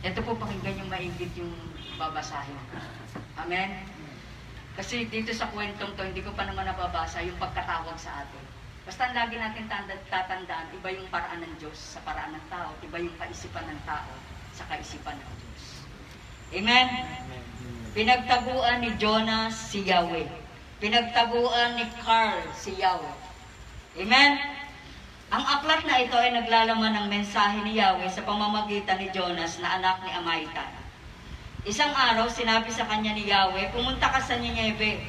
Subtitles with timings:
[0.00, 1.52] Ito po pakinggan yung maigit yung
[2.00, 2.56] babasahin.
[3.36, 3.84] Amen?
[4.72, 8.44] Kasi dito sa kwentong to, hindi ko pa naman nababasa yung pagkatawag sa atin.
[8.88, 12.96] Basta lagi natin tanda- tatandaan, iba yung paraan ng Diyos sa paraan ng tao, iba
[12.96, 14.08] yung kaisipan ng tao
[14.56, 15.62] sa kaisipan ng Diyos.
[16.56, 16.88] Amen?
[17.92, 20.24] Pinagtaguan ni Jonas si Yahweh.
[20.80, 23.18] Pinagtaguan ni Carl si Yahweh.
[24.00, 24.32] Amen?
[25.30, 29.78] Ang aklat na ito ay naglalaman ng mensahe ni Yahweh sa pamamagitan ni Jonas na
[29.78, 30.74] anak ni Amaitan.
[31.62, 35.06] Isang araw, sinabi sa kanya ni Yahweh, pumunta ka sa Nineve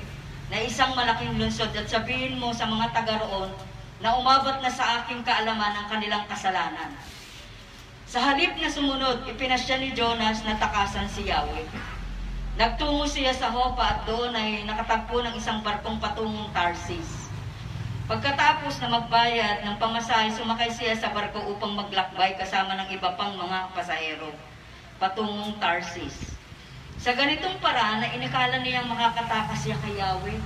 [0.53, 3.49] na isang malaking lungsod at sabihin mo sa mga taga roon
[3.97, 6.93] na umabot na sa aking kaalaman ang kanilang kasalanan.
[8.05, 11.65] Sa halip na sumunod, ipinasya ni Jonas na takasan si Yahweh.
[12.61, 17.20] Nagtungo siya sa Hopa at doon ay nakatagpo ng isang barkong patungong Tarsis.
[18.11, 23.39] Pagkatapos na magbayad ng pamasahe, sumakay siya sa barko upang maglakbay kasama ng iba pang
[23.39, 24.35] mga pasahero
[24.99, 26.35] patungong Tarsis.
[26.99, 30.43] Sa ganitong paraan na inikala niyang makakatakas siya kay Yahweh.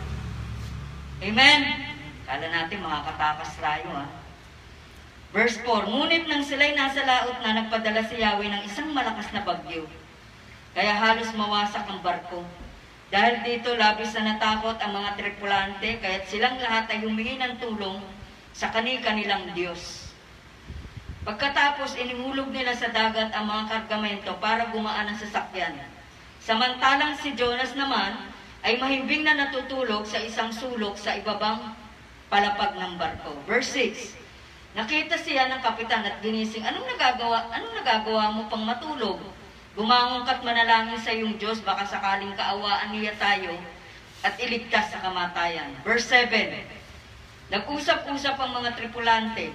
[1.25, 1.62] Amen?
[2.30, 4.14] Kala natin makakatakas tayo ha.
[5.34, 9.42] Verse 4, Ngunit nang sila'y nasa laot na nagpadala si Yahweh ng isang malakas na
[9.42, 9.90] bagyo.
[10.78, 12.45] Kaya halos mawasak ang barko.
[13.14, 18.02] Dahil dito labis na natakot ang mga tripulante, kaya't silang lahat ay humingi ng tulong
[18.50, 20.09] sa kani-kanilang Diyos.
[21.25, 25.73] Pagkatapos, inihulog nila sa dagat ang mga kargamento para gumaan ang sasakyan.
[26.42, 28.30] Samantalang si Jonas naman
[28.62, 31.73] ay mahimbing na natutulog sa isang sulok sa ibabang
[32.30, 33.38] palapag ng barko.
[33.45, 39.22] Verse 6, Nakita siya ng kapitan at ginising, Anong nagagawa, anong nagagawa mo pang matulog?
[39.76, 43.52] Bumangon manalangin sa iyong Diyos, baka sakaling kaawaan niya tayo
[44.23, 45.76] at iligtas sa kamatayan.
[45.84, 46.31] Verse 7,
[47.52, 49.52] Nag-usap-usap ang mga tripulante.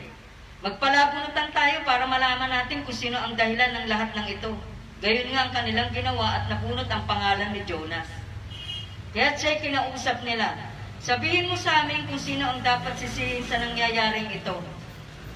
[0.60, 4.52] Magpalabunutan tayo para malaman natin kung sino ang dahilan ng lahat ng ito.
[5.00, 8.06] Gayon nga ang kanilang ginawa at nabunot ang pangalan ni Jonas.
[9.16, 10.52] Kaya siya'y kinausap nila,
[11.00, 14.60] sabihin mo sa amin kung sino ang dapat sisihin sa nangyayaring ito.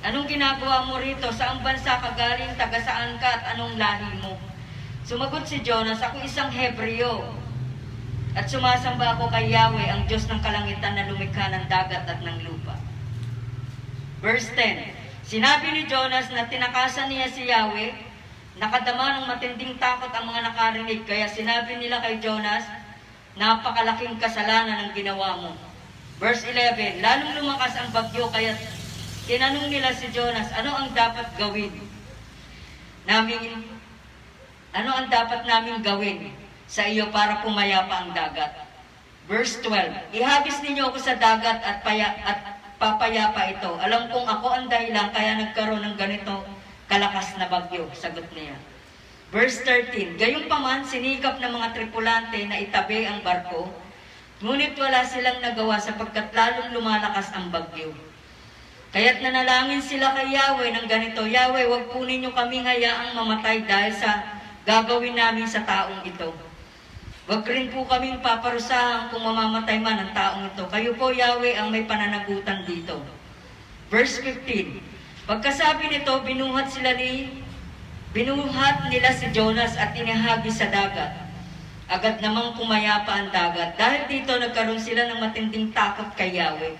[0.05, 1.33] Anong ginagawa mo rito?
[1.33, 2.53] Saang bansa ka galing?
[2.61, 3.41] Taga saan ka?
[3.41, 4.37] At anong lahi mo?
[5.05, 7.29] Sumagot si Jonas, ako isang Hebreo.
[8.33, 12.41] At sumasamba ako kay Yahweh, ang Diyos ng kalangitan na lumikha ng dagat at ng
[12.41, 12.81] lupa.
[14.25, 14.97] Verse 10,
[15.29, 17.93] Sinabi ni Jonas na tinakasan niya si Yahweh,
[18.57, 22.65] nakadama ng matinding takot ang mga nakarinig, kaya sinabi nila kay Jonas,
[23.37, 25.53] napakalaking kasalanan ang ginawa mo.
[26.17, 28.57] Verse 11, Lalong lumakas ang bagyo, kaya
[29.29, 31.77] tinanong nila si Jonas, ano ang dapat gawin?
[33.05, 33.74] Namin,
[34.75, 36.35] ano ang dapat namin gawin
[36.67, 38.67] sa iyo para pumayapa ang dagat?
[39.31, 43.71] Verse 12, Ihagis ninyo ako sa dagat at, paya, at papayapa ito.
[43.81, 46.45] Alam kong ako ang dahilan kaya nagkaroon ng ganito
[46.91, 48.59] kalakas na bagyo, sagot niya.
[49.33, 53.73] Verse 13, Gayunpaman, sinikap ng mga tripulante na itabi ang barko,
[54.45, 57.95] ngunit wala silang nagawa sapagkat lalong lumalakas ang bagyo.
[58.95, 63.91] Kaya't nanalangin sila kay Yahweh ng ganito, Yahweh, wag po ninyo kami hayaang mamatay dahil
[63.91, 64.23] sa
[64.65, 66.33] gagawin namin sa taong ito.
[67.25, 70.65] Wag rin po kaming paparusahan kung mamamatay man ang taong ito.
[70.69, 73.01] Kayo po, Yahweh, ang may pananagutan dito.
[73.89, 74.81] Verse 15.
[75.25, 77.33] Pagkasabi nito, binuhat sila ni
[78.13, 81.25] binuhat nila si Jonas at inihagi sa dagat.
[81.89, 83.77] Agad namang pumayapa ang dagat.
[83.77, 86.77] Dahil dito, nagkaroon sila ng matinding takot kay Yahweh.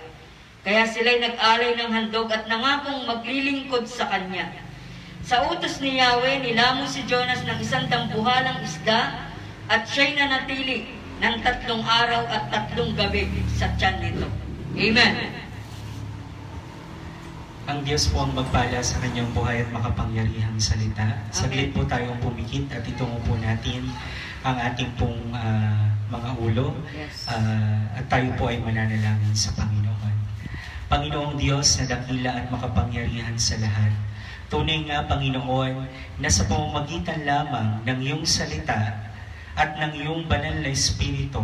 [0.65, 4.64] Kaya sila'y nag-alay ng handog at nangakong maglilingkod sa kanya.
[5.25, 9.25] Sa utos ni Yahweh, nilamon si Jonas ng isang dambuhalang isda
[9.65, 10.85] at siya'y nanatili
[11.17, 14.29] ng tatlong araw at tatlong gabi sa tiyan nito.
[14.77, 15.33] Amen.
[17.65, 21.17] Ang Diyos po ang magpala sa kanyang buhay at makapangyarihang salita.
[21.33, 23.89] Saglit po tayong pumikit at itungo po natin
[24.45, 27.25] ang ating pong ah, mga ulo Yes.
[27.25, 30.13] Ah, at tayo po ay mananalangin sa Panginoon.
[30.85, 33.89] Panginoong Diyos na dakila at makapangyarihan sa lahat,
[34.55, 35.83] tunay nga Panginoon
[36.23, 39.03] na sa pamamagitan lamang ng iyong salita
[39.51, 41.43] at ng iyong banal na Espiritu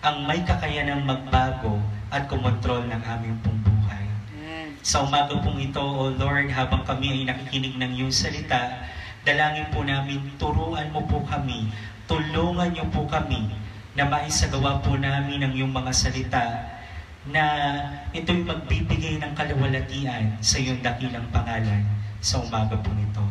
[0.00, 1.76] ang may kakayanang magbago
[2.08, 4.00] at kumontrol ng aming pong buhay.
[4.80, 8.88] Sa umaga pong ito, O Lord, habang kami ay nakikinig ng iyong salita,
[9.28, 11.68] dalangin po namin, turuan mo po kami,
[12.08, 13.52] tulungan niyo po kami
[13.92, 16.44] na maisagawa po namin ang iyong mga salita
[17.28, 17.44] na
[18.16, 21.84] ito'y magbibigay ng kalawalatian sa iyong dakilang pangalan
[22.18, 23.24] sa umaga po nito.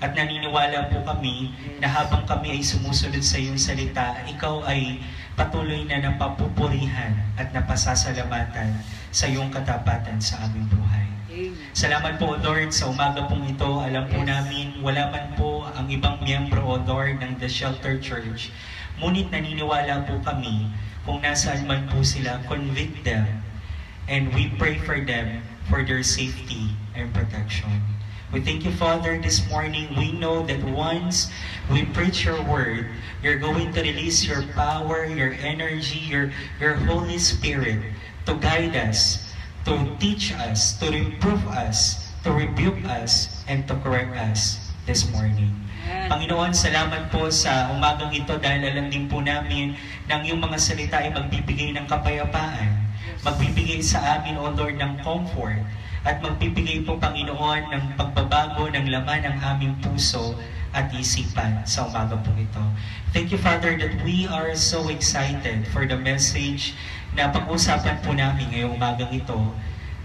[0.00, 4.96] At naniniwala po kami na habang kami ay sumusunod sa iyong salita, ikaw ay
[5.36, 8.80] patuloy na napapupurihan at napasasalamatan
[9.12, 11.04] sa iyong katapatan sa aming buhay.
[11.28, 11.52] Amen.
[11.76, 13.68] Salamat po, Lord, sa umaga pong ito.
[13.68, 18.48] Alam po namin, wala man po ang ibang miyembro o Lord ng The Shelter Church.
[18.98, 20.72] Ngunit naniniwala po kami
[21.04, 23.24] kung nasaan man po sila, convict them.
[24.08, 27.99] And we pray for them for their safety and protection.
[28.30, 29.90] We thank you, Father, this morning.
[29.98, 31.34] We know that once
[31.66, 32.86] we preach your word,
[33.26, 36.30] you're going to release your power, your energy, your,
[36.62, 37.82] your Holy Spirit
[38.30, 39.26] to guide us,
[39.66, 45.50] to teach us, to reprove us, to rebuke us, and to correct us this morning.
[46.06, 49.74] Panginoon, salamat po sa umagang ito dahil alam din po namin
[50.06, 52.78] nang yung mga salita ay magbibigay ng kapayapaan,
[53.26, 55.58] magbibigay sa amin, O Lord, ng comfort,
[56.00, 60.32] at magbibigay po, Panginoon, ng pagbabago ng laman ng aming puso
[60.72, 62.62] at isipan sa umaga po ito.
[63.10, 66.72] Thank you, Father, that we are so excited for the message
[67.12, 69.38] na pag-usapan po namin ngayong umagang ito.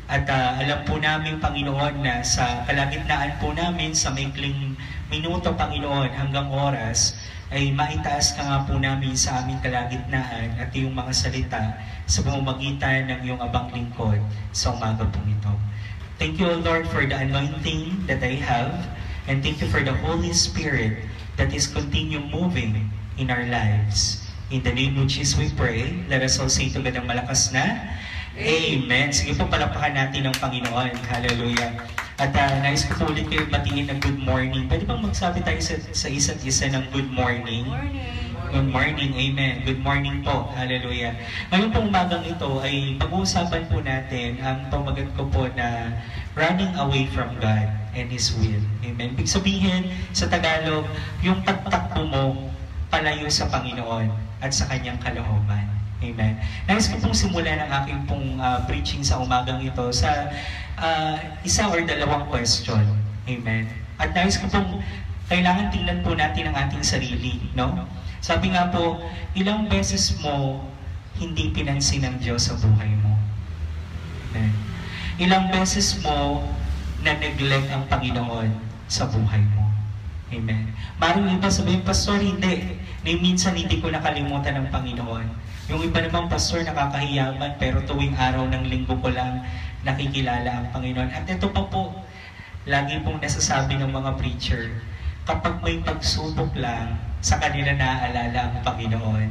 [0.05, 4.77] At ah, alam po namin, Panginoon, na sa kalagitnaan po namin, sa maikling
[5.09, 7.13] minuto, Panginoon, hanggang oras,
[7.53, 11.61] ay maitaas ka nga po namin sa aming kalagitnaan at yung mga salita
[12.09, 14.17] sa pamamagitan ng iyong abang lingkod
[14.49, 15.53] sa umaga po ito.
[16.17, 18.73] Thank you, Lord, for the anointing that I have,
[19.29, 21.05] and thank you for the Holy Spirit
[21.35, 22.87] that is continue moving
[23.19, 24.23] in our lives.
[24.49, 25.91] In the name of Jesus we pray.
[26.07, 27.97] Let us all say together malakas na.
[28.37, 29.09] Amen.
[29.09, 30.93] Sige po, palapakan natin ng Panginoon.
[31.07, 32.04] Hallelujah.
[32.15, 34.71] At uh, nais ko ulit kayo batiin ng good morning.
[34.71, 37.67] Pwede bang magsabi tayo sa, sa isa't isa ng good morning?
[37.67, 38.07] Morning.
[38.55, 39.67] Good morning, amen.
[39.67, 41.11] Good morning po, hallelujah.
[41.51, 45.91] Ngayon pong umagang ito ay pag-uusapan po natin ang pamagat ko po na
[46.39, 48.63] running away from God and His will.
[48.87, 49.11] Amen.
[49.19, 50.87] Ibig sabihin sa Tagalog,
[51.19, 52.47] yung pagtakbo mo
[52.87, 54.07] palayo sa Panginoon
[54.39, 55.67] at sa Kanyang kalooban.
[56.05, 56.37] Amen.
[56.69, 60.29] Nais ko pong simulan ang aking pong ah, preaching sa umagang ito sa
[60.77, 62.85] ah, isa or dalawang question.
[63.25, 63.65] Amen.
[63.97, 64.85] At nais ko pong
[65.25, 67.89] kailangan tingnan po natin ang ating sarili, no?
[68.21, 69.01] Sabi nga po,
[69.33, 70.61] ilang beses mo
[71.17, 73.17] hindi pinansin ng Diyos sa buhay mo.
[74.29, 74.51] Amen.
[75.17, 76.43] Ilang beses mo
[77.01, 78.51] na neglect ang Panginoon
[78.85, 79.65] sa buhay mo.
[80.33, 80.73] Amen.
[80.97, 82.81] Maring iba sabihin, Pastor, hindi.
[83.05, 85.27] Ni minsan hindi ko nakalimutan ng Panginoon.
[85.65, 89.41] Yung iba namang pastor nakakahiyaman pero tuwing araw ng linggo ko lang
[89.81, 91.09] nakikilala ang Panginoon.
[91.09, 91.89] At ito pa po,
[92.69, 94.77] lagi pong nasasabi ng mga preacher,
[95.25, 99.27] kapag may pagsubok lang, sa kanila naaalala ang Panginoon.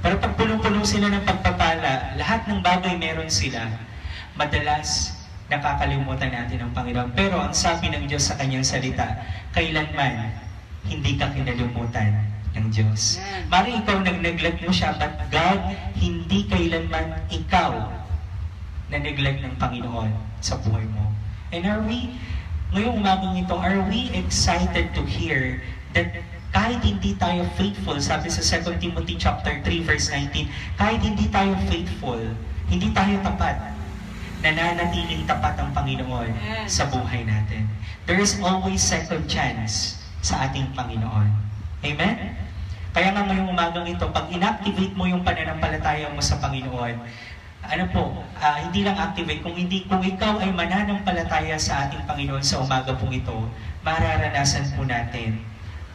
[0.00, 3.68] Pero pag punong-puno sila ng pagpapala, lahat ng bagay meron sila,
[4.40, 5.12] madalas
[5.52, 7.12] nakakalimutan natin ang Panginoon.
[7.12, 9.20] Pero ang sabi ng Diyos sa kanyang salita,
[9.52, 10.32] kailanman
[10.88, 13.18] hindi ka kinalimutan ng Diyos.
[13.50, 15.60] Mari ikaw nag-neglect mo siya, but God,
[15.98, 17.90] hindi kailanman ikaw
[18.88, 21.10] na neglect ng Panginoon sa buhay mo.
[21.50, 22.14] And are we,
[22.70, 25.58] ngayong umagang ito, are we excited to hear
[25.94, 26.14] that
[26.54, 30.46] kahit hindi tayo faithful, sabi sa 2 Timothy chapter 3 verse 19,
[30.78, 32.22] kahit hindi tayo faithful,
[32.70, 33.58] hindi tayo tapat,
[34.38, 36.30] nananatiling tapat ang Panginoon
[36.70, 37.66] sa buhay natin.
[38.06, 41.28] There is always second chance sa ating Panginoon.
[41.82, 42.43] Amen?
[42.94, 46.94] Kaya nga ngayong umagang ito, pag inactivate mo yung pananampalataya mo sa Panginoon,
[47.64, 52.44] ano po, ah, hindi lang activate, kung hindi kung ikaw ay mananampalataya sa ating Panginoon
[52.46, 53.34] sa umaga pong ito,
[53.82, 55.42] mararanasan po natin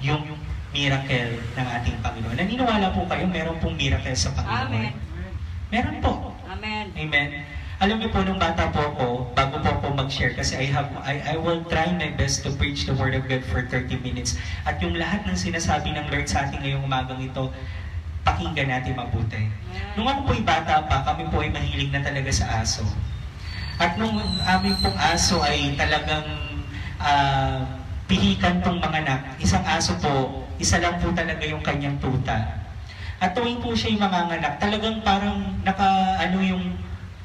[0.04, 0.28] yung
[0.76, 2.36] miracle ng ating Panginoon.
[2.36, 4.68] Naniniwala po kayo, meron pong miracle sa Panginoon.
[4.68, 4.94] Amen.
[5.72, 6.36] Meron po.
[6.52, 6.92] Amen.
[7.00, 7.30] Amen.
[7.80, 11.24] Alam niyo po, nung bata po ako, bago po ako mag-share, kasi I, have, I,
[11.24, 14.36] I will try my best to preach the Word of God for 30 minutes.
[14.68, 17.48] At yung lahat ng sinasabi ng Lord sa atin ngayong umagang ito,
[18.28, 19.48] pakinggan natin mabuti.
[19.96, 22.84] Nung ako po'y bata pa, kami po ay mahilig na talaga sa aso.
[23.80, 26.28] At nung aming pong aso ay talagang
[27.00, 27.64] ah,
[28.12, 32.60] pihikan pong mga anak, isang aso po, isa lang po talaga yung kanyang tuta.
[33.24, 36.76] At tuwing po siya yung manganganak, talagang parang naka, ano yung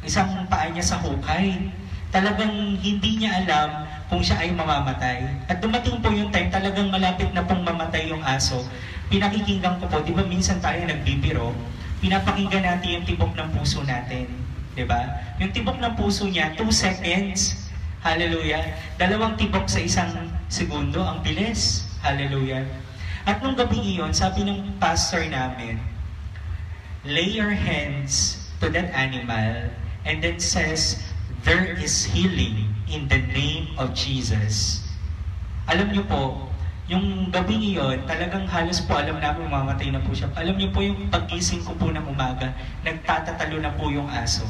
[0.04, 1.73] isang paa niya sa hukay.
[2.14, 5.26] Talagang hindi niya alam kung siya ay mamamatay.
[5.50, 8.62] At dumating po yung time, talagang malapit na pong mamatay yung aso.
[9.11, 11.50] Pinakikinggan ko po, di ba minsan tayo nagbibiro,
[11.99, 14.30] pinapakinggan natin yung tibok ng puso natin.
[14.78, 15.34] Di ba?
[15.42, 17.66] Yung tibok ng puso niya, 2 seconds.
[18.04, 18.62] Hallelujah.
[19.00, 20.12] Dalawang tibok sa isang
[20.46, 21.88] segundo, ang bilis.
[22.04, 22.62] Hallelujah.
[23.25, 25.80] At nung gabi iyon, sabi ng pastor namin,
[27.02, 29.73] lay your hands to that animal
[30.04, 31.00] and then says,
[31.44, 34.84] there is healing in the name of Jesus.
[35.68, 36.49] Alam niyo po,
[36.88, 40.28] yung gabi iyon, talagang halos po alam namin mamatay na po siya.
[40.37, 42.52] Alam niyo po yung pagkising ko po ng umaga,
[42.84, 44.44] nagtatatalo na po yung aso.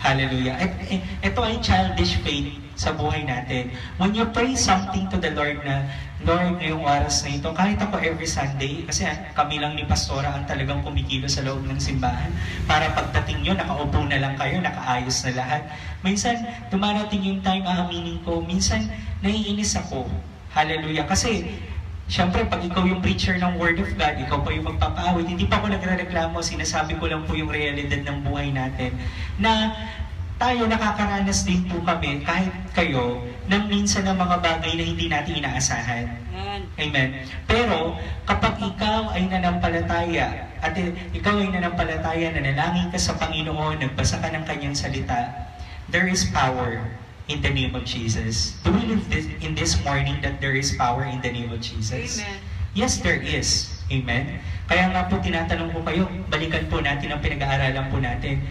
[0.00, 0.58] Hallelujah.
[0.58, 2.62] Et, ito ay childish faith.
[2.74, 3.72] sa buhay natin.
[4.00, 5.86] When you pray something to the Lord na,
[6.22, 9.02] Lord, ngayong oras na ito, kahit ako every Sunday, kasi
[9.34, 12.30] kami lang ni Pastora ang talagang kumikilo sa loob ng simbahan,
[12.70, 15.62] para pagdating nyo, nakaupo na lang kayo, nakaayos na lahat.
[16.06, 16.38] Minsan,
[16.70, 18.86] dumarating yung time, aaminin ko, minsan,
[19.18, 20.06] naiinis ako.
[20.54, 21.10] Hallelujah.
[21.10, 21.58] Kasi,
[22.12, 25.62] Siyempre, pag ikaw yung preacher ng Word of God, ikaw pa yung magpapaawit, hindi pa
[25.62, 28.92] ako nagre-reklamo, sinasabi ko lang po yung realidad ng buhay natin,
[29.40, 29.72] na
[30.42, 35.38] tayo nakakaranas din po kami, kahit kayo, ng minsan ng mga bagay na hindi natin
[35.38, 36.10] inaasahan.
[36.82, 37.08] Amen.
[37.46, 37.94] Pero
[38.26, 40.74] kapag ikaw ay nanampalataya at
[41.14, 45.30] ikaw ay nanampalataya, nanalangin ka sa Panginoon, nagbasa ka ng kanyang salita,
[45.94, 46.90] there is power
[47.30, 48.58] in the name of Jesus.
[48.66, 51.62] Do we believe this, in this morning that there is power in the name of
[51.62, 52.18] Jesus?
[52.18, 52.42] Amen.
[52.74, 53.70] Yes, there is.
[53.92, 54.42] Amen.
[54.66, 58.42] Kaya nga po tinatanong ko kayo, balikan po natin ang pinag-aaralan po natin.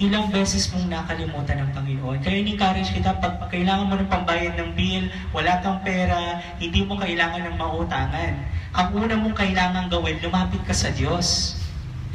[0.00, 2.24] Ilang beses mong nakalimutan ng Panginoon.
[2.24, 6.96] Kaya ni-encourage kita, pag kailangan mo ng pambayad ng bill, wala kang pera, hindi mo
[6.96, 8.32] kailangan ng mautangan.
[8.72, 11.60] Ang una mong kailangan gawin, lumapit ka sa Diyos.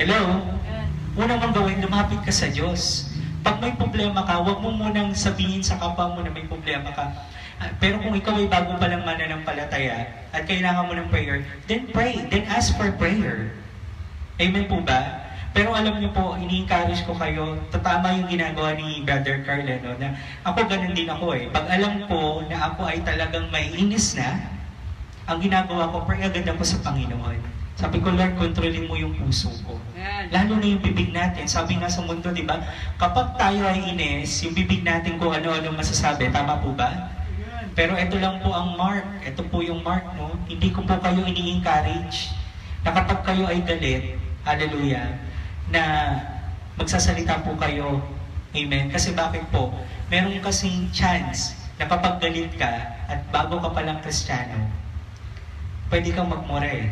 [0.01, 0.18] Hello?
[1.13, 3.13] Una mong gawin, lumapit ka sa Diyos.
[3.46, 7.06] Pag may problema ka, huwag mo munang sabihin sa kapwa mo na may problema ka.
[7.62, 11.86] Ah, Pero kung ikaw ay bago pa lang mananampalataya at kailangan mo ng prayer, then
[11.94, 12.18] pray.
[12.34, 13.54] Then ask for prayer.
[14.42, 15.25] Amen po ba?
[15.56, 20.12] Pero alam niyo po, ini-encourage ko kayo, tatama yung ginagawa ni Brother Carl, no, na
[20.44, 21.48] ako ganun din ako eh.
[21.48, 24.36] Pag alam ko na ako ay talagang may inis na,
[25.32, 27.40] ang ginagawa ko, pray agad ako sa Panginoon.
[27.80, 29.80] Sabi ko, Lord, kontrolin mo yung puso ko.
[30.32, 31.48] Lalo na yung bibig natin.
[31.48, 32.60] Sabi nga sa mundo, di ba?
[33.00, 36.32] Kapag tayo ay ines, yung bibig natin kung ano-ano masasabi.
[36.36, 37.16] Tama po ba?
[37.76, 39.04] Pero ito lang po ang mark.
[39.28, 40.36] Ito po yung mark, no?
[40.48, 42.32] Hindi ko po kayo ini-encourage
[42.88, 44.16] na kapag kayo ay galit,
[44.48, 45.10] hallelujah,
[45.70, 46.14] na
[46.76, 48.04] magsasalita po kayo,
[48.54, 48.92] amen.
[48.92, 49.72] Kasi bakit po?
[50.12, 52.70] Meron kasing chance na kapag galit ka
[53.10, 54.70] at bago ka palang kristyano,
[55.90, 56.92] pwede kang magmura eh.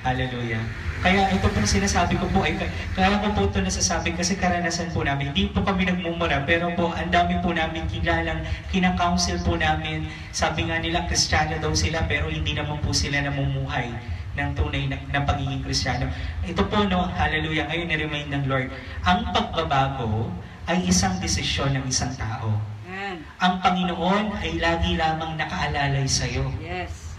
[0.00, 0.64] Hallelujah.
[1.04, 2.56] Kaya ito pong sinasabi ko po, ay,
[2.96, 5.32] kaya ko po ito nasasabi kasi karanasan po namin.
[5.32, 8.40] Hindi po kami nagmumura, pero po ang dami po namin kilalang,
[8.72, 10.08] kinakounsel po namin.
[10.32, 13.92] Sabi nga nila, kristyano daw sila, pero hindi naman po sila namumuhay
[14.40, 16.08] ng tunay na, na pagiging kristyano.
[16.40, 18.72] Ito po, no, hallelujah, ngayon na-remind ng Lord,
[19.04, 20.32] ang pagbabago
[20.64, 22.56] ay isang desisyon ng isang tao.
[22.88, 23.20] Amen.
[23.42, 26.48] Ang Panginoon ay lagi lamang nakaalalay sa iyo.
[26.64, 27.12] Yes.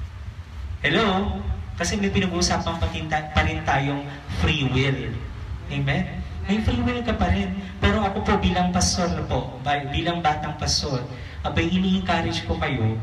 [0.81, 1.37] Hello?
[1.77, 2.87] Kasi may pinag-uusapan pa,
[3.45, 4.01] rin tayong
[4.41, 5.13] free will.
[5.69, 6.03] Amen?
[6.49, 7.53] May free will ka pa rin.
[7.77, 9.61] Pero ako po bilang pastor na po,
[9.93, 11.05] bilang batang pastor,
[11.41, 12.97] abay ini-encourage ko kayo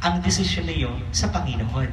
[0.00, 1.90] ang desisyon na yun sa Panginoon.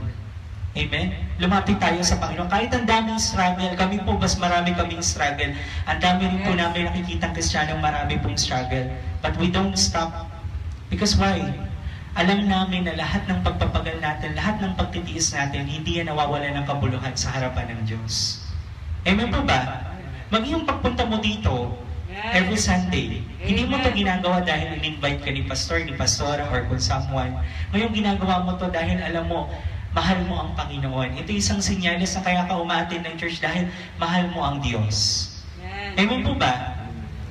[0.76, 1.16] Amen?
[1.38, 2.50] Lumapit tayo sa Panginoon.
[2.52, 5.54] Kahit ang daming struggle, kami po mas marami kaming struggle.
[5.88, 8.90] Ang dami rin po namin nakikitang Kristiyanong marami pong struggle.
[9.24, 10.28] But we don't stop.
[10.92, 11.40] Because why?
[12.18, 16.66] Alam namin na lahat ng pagpapagal natin, lahat ng pagtitiis natin, hindi yan nawawala ng
[16.66, 18.42] kabuluhan sa harapan ng Diyos.
[19.06, 19.86] Amen po ba?
[20.34, 21.78] Maging yung pagpunta mo dito,
[22.34, 26.82] every Sunday, hindi mo to ginagawa dahil in-invite ka ni pastor, ni pastora, or kung
[26.82, 27.38] someone.
[27.70, 29.48] Ngayon ginagawa mo to dahil alam mo,
[29.98, 31.18] mahal mo ang Panginoon.
[31.18, 33.66] Ito isang senyales na kaya ka umaatin ng church dahil
[33.98, 35.26] mahal mo ang Diyos.
[35.58, 35.98] Amen.
[35.98, 36.78] Amen po ba?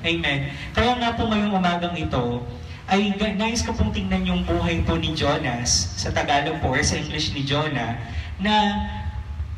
[0.03, 0.51] Amen.
[0.75, 2.43] Kaya nga po ngayong umagang ito,
[2.91, 6.99] ay nais ko pong tingnan yung buhay po ni Jonas, sa Tagalog po, or sa
[6.99, 7.99] English ni Jonah,
[8.43, 8.55] na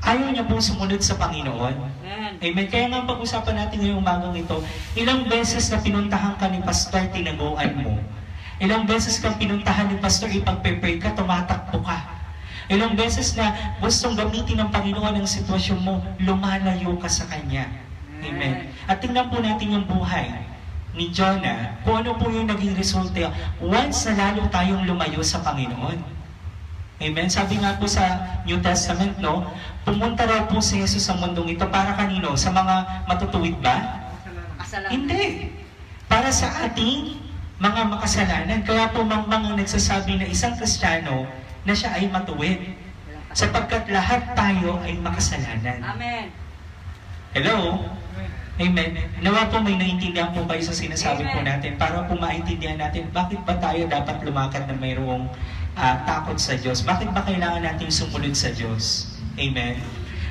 [0.05, 1.77] ayaw niya pong sumunod sa Panginoon.
[2.05, 2.33] Amen.
[2.45, 2.67] Amen.
[2.69, 4.61] Kaya nga pag-usapan natin ngayong umagang ito,
[4.97, 7.97] ilang beses na pinuntahan ka ni Pastor, tinaguan mo.
[8.61, 12.18] Ilang beses kang pinuntahan ni Pastor, ipagpe-pray ka, tumatakbo ka.
[12.69, 17.65] Ilang beses na gustong gamitin ng Panginoon ang sitwasyon mo, lumalayo ka sa Kanya.
[18.21, 18.69] Amen.
[18.85, 20.29] At tingnan po natin yung buhay
[20.93, 23.33] ni Jonah, kung ano po yung naging resulta
[23.63, 25.97] once na lalo tayong lumayo sa Panginoon.
[26.99, 27.29] Amen.
[27.31, 28.05] Sabi nga po sa
[28.45, 29.49] New Testament, no,
[29.87, 32.35] pumunta raw po si Jesus sa mundong ito para kanino?
[32.35, 34.03] Sa mga matutuwid ba?
[34.59, 34.91] Kasalanan.
[34.93, 35.55] Hindi.
[36.11, 37.17] Para sa ating
[37.63, 38.61] mga makasalanan.
[38.67, 41.31] Kaya po mga nagsasabi na isang Kristiyano
[41.69, 42.73] na siya ay matuwid.
[43.37, 45.85] Sapagkat lahat tayo ay makasalanan.
[45.85, 46.33] Amen.
[47.37, 47.85] Hello?
[48.59, 48.91] Amen.
[49.23, 51.47] Nawa po may naintindihan po kayo sa sinasabi po Amen.
[51.47, 55.31] natin para po maintindihan natin bakit ba tayo dapat lumakad na mayroong
[55.79, 56.83] ah, takot sa Diyos?
[56.83, 59.15] Bakit ba kailangan nating sumunod sa Diyos?
[59.39, 59.79] Amen.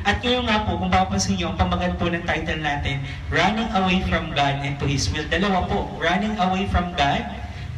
[0.03, 3.99] At ngayon nga po, kung papansin niyo, ang pamagat po ng title natin, Running Away
[4.07, 5.27] from God and to His Will.
[5.27, 7.27] Dalawa po, Running Away from God,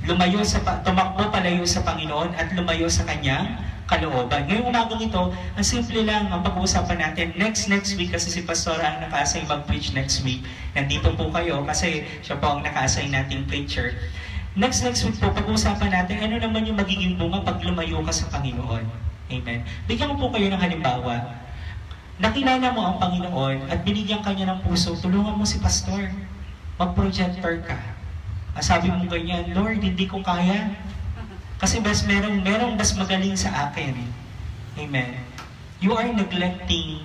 [0.09, 4.49] lumayo sa, tumakbo palayo sa Panginoon at lumayo sa Kanyang kalooban.
[4.49, 7.37] Ngayong umagang ito, ang simple lang ang pag-uusapan natin.
[7.37, 10.41] Next, next week, kasi si Pastora ang naka-assign mag-preach next week.
[10.73, 13.93] Nandito po kayo kasi siya po ang naka-assign nating preacher.
[14.57, 18.25] Next next week po, pag-uusapan natin ano naman yung magiging bunga pag lumayo ka sa
[18.33, 18.85] Panginoon.
[19.29, 19.61] Amen.
[19.85, 21.37] Bigyan ko po kayo ng halimbawa.
[22.17, 26.09] Nakilala mo ang Panginoon at binigyan ka niya ng puso, tulungan mo si pastor.
[26.81, 27.98] Mag-projector ka.
[28.59, 30.75] Sabi mo ganyan, Lord, hindi ko kaya.
[31.59, 33.91] Kasi mas merong, merong mas magaling sa akin.
[34.79, 35.19] Amen.
[35.83, 37.03] You are neglecting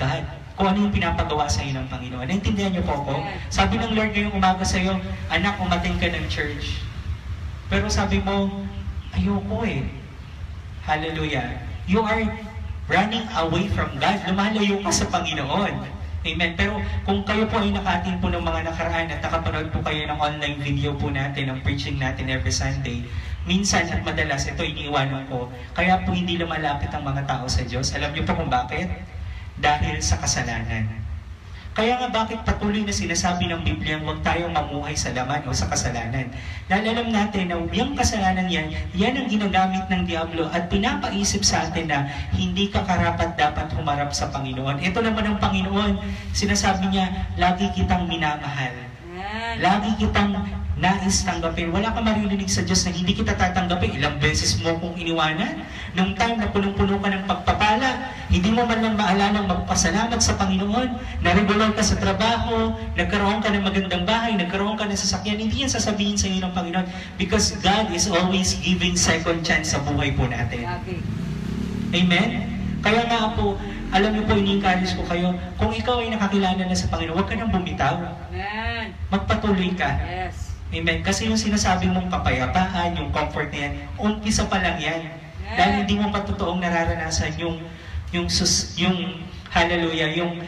[0.00, 0.24] God.
[0.56, 2.28] Kung ano yung pinapagawa sa iyo ng Panginoon.
[2.28, 3.24] Naintindihan niyo po ako?
[3.48, 4.96] Sabi ng Lord ngayong umaga sa iyo,
[5.32, 6.84] anak, umating ka ng church.
[7.72, 8.48] Pero sabi mo,
[9.16, 9.84] ayoko eh.
[10.84, 11.60] Hallelujah.
[11.88, 12.24] You are
[12.88, 14.20] running away from God.
[14.28, 15.99] Lumalayo ka sa Panginoon.
[16.20, 16.52] Amen.
[16.52, 16.76] Pero
[17.08, 20.60] kung kayo po ay nakatin po ng mga nakaraan at nakapanood po kayo ng online
[20.60, 23.08] video po natin, ng preaching natin every Sunday,
[23.48, 27.96] minsan at madalas, ito iniiwanan ko, kaya po hindi lumalapit ang mga tao sa Diyos.
[27.96, 28.92] Alam niyo po kung bakit?
[29.56, 31.09] Dahil sa kasalanan.
[31.70, 35.70] Kaya nga bakit patuloy na sinasabi ng Biblia huwag tayong mamuhay sa laman o sa
[35.70, 36.26] kasalanan.
[36.66, 41.70] Dahil alam natin na yung kasalanan yan, yan ang ginagamit ng Diablo at pinapaisip sa
[41.70, 44.82] atin na hindi ka karapat dapat humarap sa Panginoon.
[44.82, 46.02] Ito naman ang Panginoon,
[46.34, 47.06] sinasabi niya,
[47.38, 48.89] lagi kitang minamahal.
[49.60, 50.34] Lagi kitang
[50.80, 51.68] nais tanggapin.
[51.70, 54.00] Wala ka maririnig sa Diyos na hindi kita tatanggapin.
[54.00, 55.62] Ilang beses mo kong iniwanan.
[55.92, 61.20] Nung time na punong-puno ka ng pagpapala, hindi mo man lang maalalang magpasalamat sa Panginoon.
[61.20, 65.36] Na-regular ka sa trabaho, nagkaroon ka ng magandang bahay, nagkaroon ka ng sasakyan.
[65.36, 66.86] Hindi yan sasabihin sa iyo ng Panginoon
[67.20, 70.64] because God is always giving second chance sa buhay po natin.
[71.92, 72.28] Amen?
[72.80, 76.86] Kaya nga po, alam niyo po, ini-encourage ko kayo, kung ikaw ay nakakilala na sa
[76.90, 77.98] Panginoon, huwag ka nang bumitaw.
[78.30, 78.94] Yan.
[79.10, 79.90] Magpatuloy ka.
[80.06, 80.54] Yes.
[80.70, 81.02] Amen.
[81.02, 85.10] Kasi yung sinasabi mong kapayapaan, yung comfort na yan, umpisa pa lang yan.
[85.58, 87.58] Dahil hindi mo pa totoong nararanasan yung
[88.14, 90.38] yung sus, yung hallelujah, yung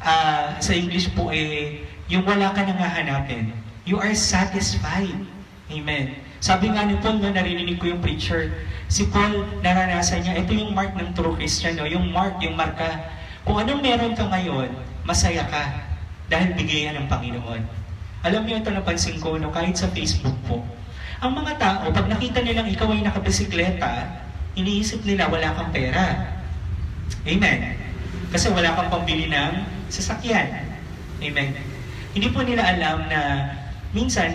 [0.00, 3.52] ah, sa English po eh, yung wala ka nang hahanapin.
[3.84, 5.16] You are satisfied.
[5.68, 6.16] Amen.
[6.40, 8.52] Sabi nga ni Paul, na narinig ko yung preacher,
[8.86, 13.10] si Paul, naranasan niya, ito yung mark ng true Christian, yung mark, yung marka.
[13.46, 14.70] Kung anong meron ka ngayon,
[15.06, 15.86] masaya ka
[16.26, 17.62] dahil bigay yan ng Panginoon.
[18.26, 20.62] Alam niyo ito napansin ko, no, kahit sa Facebook po.
[21.22, 24.22] Ang mga tao, pag nakita nilang ikaw ay nakabisikleta,
[24.58, 26.34] iniisip nila wala kang pera.
[27.22, 27.58] Amen.
[28.34, 29.52] Kasi wala kang pambili ng
[29.86, 30.66] sasakyan.
[31.22, 31.54] Amen.
[32.12, 33.20] Hindi po nila alam na
[33.94, 34.34] minsan,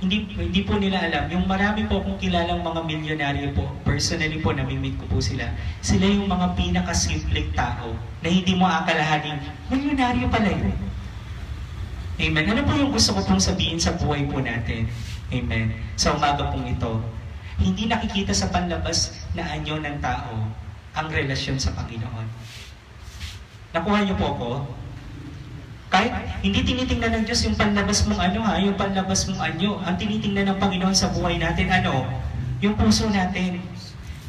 [0.00, 4.56] hindi hindi po nila alam, yung marami po akong kilalang mga milyonaryo po, personally po,
[4.56, 5.52] namimit ko po sila,
[5.84, 7.92] sila yung mga pinakasimpleng tao
[8.24, 9.36] na hindi mo akalahanin,
[9.68, 10.72] milyonaryo pala yun.
[12.20, 12.44] Amen.
[12.52, 14.88] Ano po yung gusto ko pong sabihin sa buhay po natin?
[15.32, 15.72] Amen.
[15.96, 17.00] Sa umaga pong ito,
[17.60, 20.48] hindi nakikita sa panlabas na anyo ng tao
[20.96, 22.26] ang relasyon sa Panginoon.
[23.76, 24.48] Nakuha niyo po ako?
[25.90, 26.14] Kahit
[26.46, 29.82] hindi tinitingnan ng Diyos yung panlabas mong ano ha, yung panlabas mong anyo.
[29.82, 32.06] Ang tinitingnan ng Panginoon sa buhay natin, ano?
[32.62, 33.58] Yung puso natin.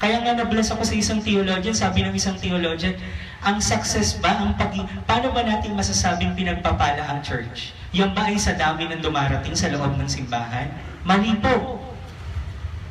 [0.02, 2.98] Kaya nga nabless ako sa isang theologian, sabi ng isang theologian,
[3.46, 4.74] ang success ba, ang pag
[5.06, 7.78] paano ba natin masasabing pinagpapala ang church?
[7.94, 10.74] Yan ba ay sa dami ng dumarating sa loob ng simbahan?
[11.06, 11.78] Mali po.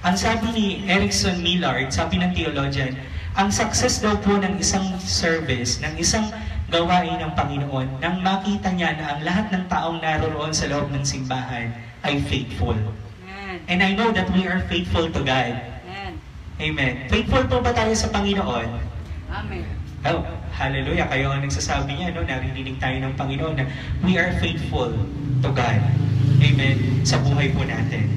[0.06, 2.94] Ang sabi ni Erickson Millard, sabi ng theologian,
[3.34, 6.30] ang success daw po ng isang service, ng isang
[6.70, 11.02] gawain ng Panginoon, nang makita niya na ang lahat ng taong naroroon sa loob ng
[11.02, 11.74] simbahan
[12.06, 12.78] ay faithful.
[13.26, 13.58] Yan.
[13.68, 15.58] And I know that we are faithful to God.
[15.84, 16.14] Yan.
[16.62, 17.10] Amen.
[17.10, 18.68] Faithful po ba tayo sa Panginoon?
[19.28, 19.66] Amen.
[20.00, 20.24] Oh,
[20.56, 21.04] hallelujah.
[21.12, 22.24] Kayo ang nagsasabi niya, no?
[22.24, 23.68] naririnig tayo ng Panginoon na
[24.00, 24.88] we are faithful
[25.44, 25.80] to God.
[26.40, 27.04] Amen.
[27.04, 28.08] Sa buhay po natin.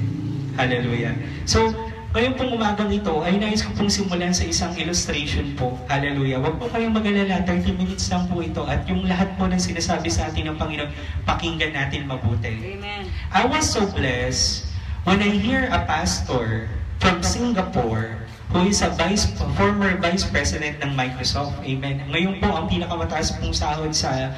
[0.56, 1.12] Hallelujah.
[1.44, 1.74] So,
[2.14, 5.74] ngayon pong umagang ito ay nais ko pong simulan sa isang illustration po.
[5.90, 6.38] Hallelujah.
[6.38, 7.42] Huwag po kayong mag-alala.
[7.42, 8.62] 30 minutes lang po ito.
[8.62, 10.94] At yung lahat po ng sinasabi sa atin ng Panginoon,
[11.26, 12.78] pakinggan natin mabuti.
[12.78, 13.10] Amen.
[13.34, 14.70] I was so blessed
[15.02, 16.70] when I hear a pastor
[17.02, 18.22] from Singapore
[18.54, 19.26] who is a vice,
[19.58, 21.58] former vice president ng Microsoft.
[21.66, 21.98] Amen.
[22.14, 24.30] Ngayon po, ang pinakamataas pong sahod sa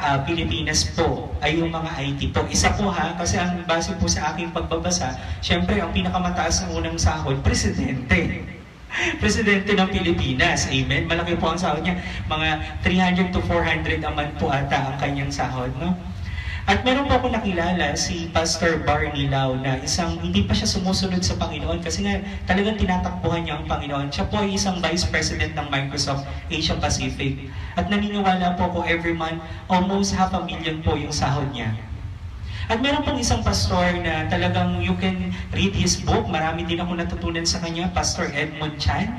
[0.00, 2.42] ah, Pilipinas po ay yung mga IT po.
[2.48, 6.96] Isa po ha, kasi ang base po sa aking pagbabasa, syempre ang pinakamataas ng unang
[6.96, 8.48] sahod, presidente.
[9.22, 10.66] Presidente ng Pilipinas.
[10.66, 11.06] Amen.
[11.06, 12.02] Malaki po ang sahod niya.
[12.26, 12.48] Mga
[12.82, 15.70] 300 to 400 a month po ata ang kanyang sahod.
[15.78, 15.94] No?
[16.68, 21.24] At meron po ako nakilala si Pastor Barney Lau na isang hindi pa siya sumusunod
[21.24, 24.08] sa Panginoon kasi nga talagang tinatakbuhan niya ang Panginoon.
[24.12, 27.48] Siya po ay isang Vice President ng Microsoft Asia Pacific.
[27.80, 29.40] At naniniwala po ako every month,
[29.72, 31.72] almost half a million po yung sahod niya.
[32.70, 36.22] At meron pong isang pastor na talagang you can read his book.
[36.30, 39.10] Marami din ako natutunan sa kanya, Pastor Edmund Chan.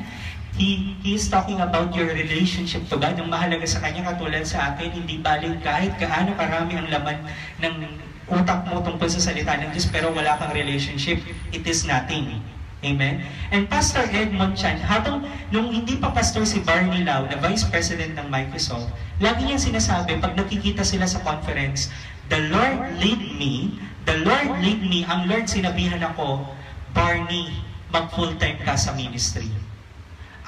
[0.62, 3.18] He, he is talking about your relationship to God.
[3.18, 7.18] Ang mahalaga sa kanya, katulad sa akin, hindi baling kahit gaano karami ang laman
[7.66, 7.82] ng
[8.30, 11.18] utak mo tungkol sa salita ng Diyos pero wala kang relationship,
[11.50, 12.46] it is nothing.
[12.86, 13.26] Amen?
[13.50, 18.14] And Pastor Edmond Chan, habang nung hindi pa pastor si Barney Lau, na Vice President
[18.22, 18.86] ng Microsoft,
[19.18, 21.90] lagi niyang sinasabi, pag nakikita sila sa conference,
[22.30, 26.46] The Lord lead me, the Lord lead me, ang Lord sinabihan ako,
[26.94, 27.50] Barney,
[27.90, 29.50] mag full-time ka sa ministry.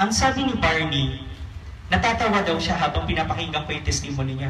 [0.02, 1.22] Ang sabi ni Barney,
[1.94, 4.50] natatawa daw siya habang pinapakinggan ko yung testimony niya,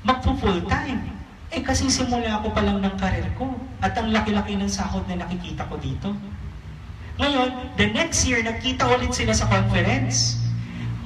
[0.00, 1.04] magpo full-time.
[1.52, 3.52] Eh kasi simula ako pa lang ng karir ko
[3.84, 6.16] at ang laki-laki ng sahod na nakikita ko dito.
[7.20, 10.40] Ngayon, the next year, nagkita ulit sila sa conference.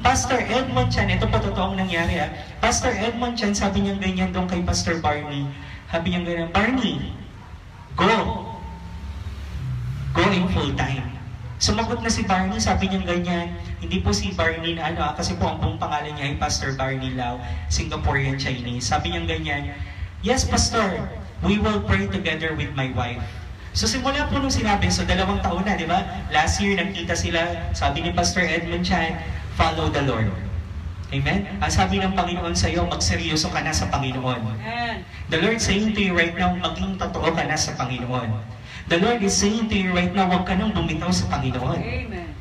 [0.01, 2.31] Pastor Edmond Chan, ito pa totoong nangyari ha.
[2.63, 5.45] Pastor Edmond Chan, sabi niya ganyan doon kay Pastor Barney.
[5.91, 7.13] Sabi niya ganyan, Barney,
[7.99, 8.07] go.
[10.15, 11.18] Go in full time.
[11.59, 13.51] Sumagot na si Barney, sabi niya ganyan,
[13.83, 16.79] hindi po si Barney na ano, ah, kasi po ang buong pangalan niya ay Pastor
[16.79, 18.87] Barney Lau, Singaporean Chinese.
[18.87, 19.75] Sabi niya ganyan,
[20.23, 21.03] Yes, Pastor,
[21.43, 23.23] we will pray together with my wife.
[23.75, 26.07] So simula po nung sinabi, so dalawang taon na, di ba?
[26.31, 29.19] Last year, nagkita sila, sabi ni Pastor Edmund Chan,
[29.59, 30.31] follow the Lord.
[31.11, 31.49] Amen?
[31.59, 34.47] Ang sabi ng Panginoon sa iyo, magseryoso ka na sa Panginoon.
[35.27, 38.58] The Lord saying to you right now, maging totoo ka na sa Panginoon.
[38.89, 41.77] The Lord is saying to you right now, huwag ka nang bumitaw sa Panginoon.
[41.77, 42.33] Amen.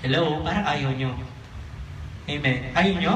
[0.00, 0.40] Hello?
[0.40, 1.12] Parang ayaw nyo.
[2.24, 2.72] Amen.
[2.72, 3.14] Ayaw nyo?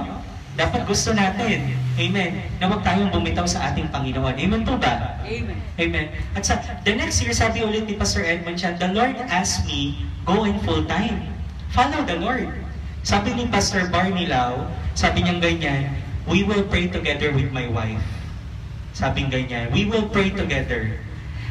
[0.61, 1.72] Dapat gusto natin.
[1.96, 2.44] Amen.
[2.61, 4.37] Na huwag tayong bumitaw sa ating Panginoon.
[4.37, 5.24] Amen po ba?
[5.24, 5.56] Amen.
[5.80, 6.06] Amen.
[6.37, 10.04] At sa the next year, sabi ulit ni Pastor Edmund Chan, the Lord asked me,
[10.28, 11.32] go in full time.
[11.72, 12.52] Follow the Lord.
[13.09, 15.96] Sabi ni Pastor Barney Lau, sabi niya ganyan,
[16.28, 18.04] we will pray together with my wife.
[18.92, 21.00] Sabi ganyan, we will pray together.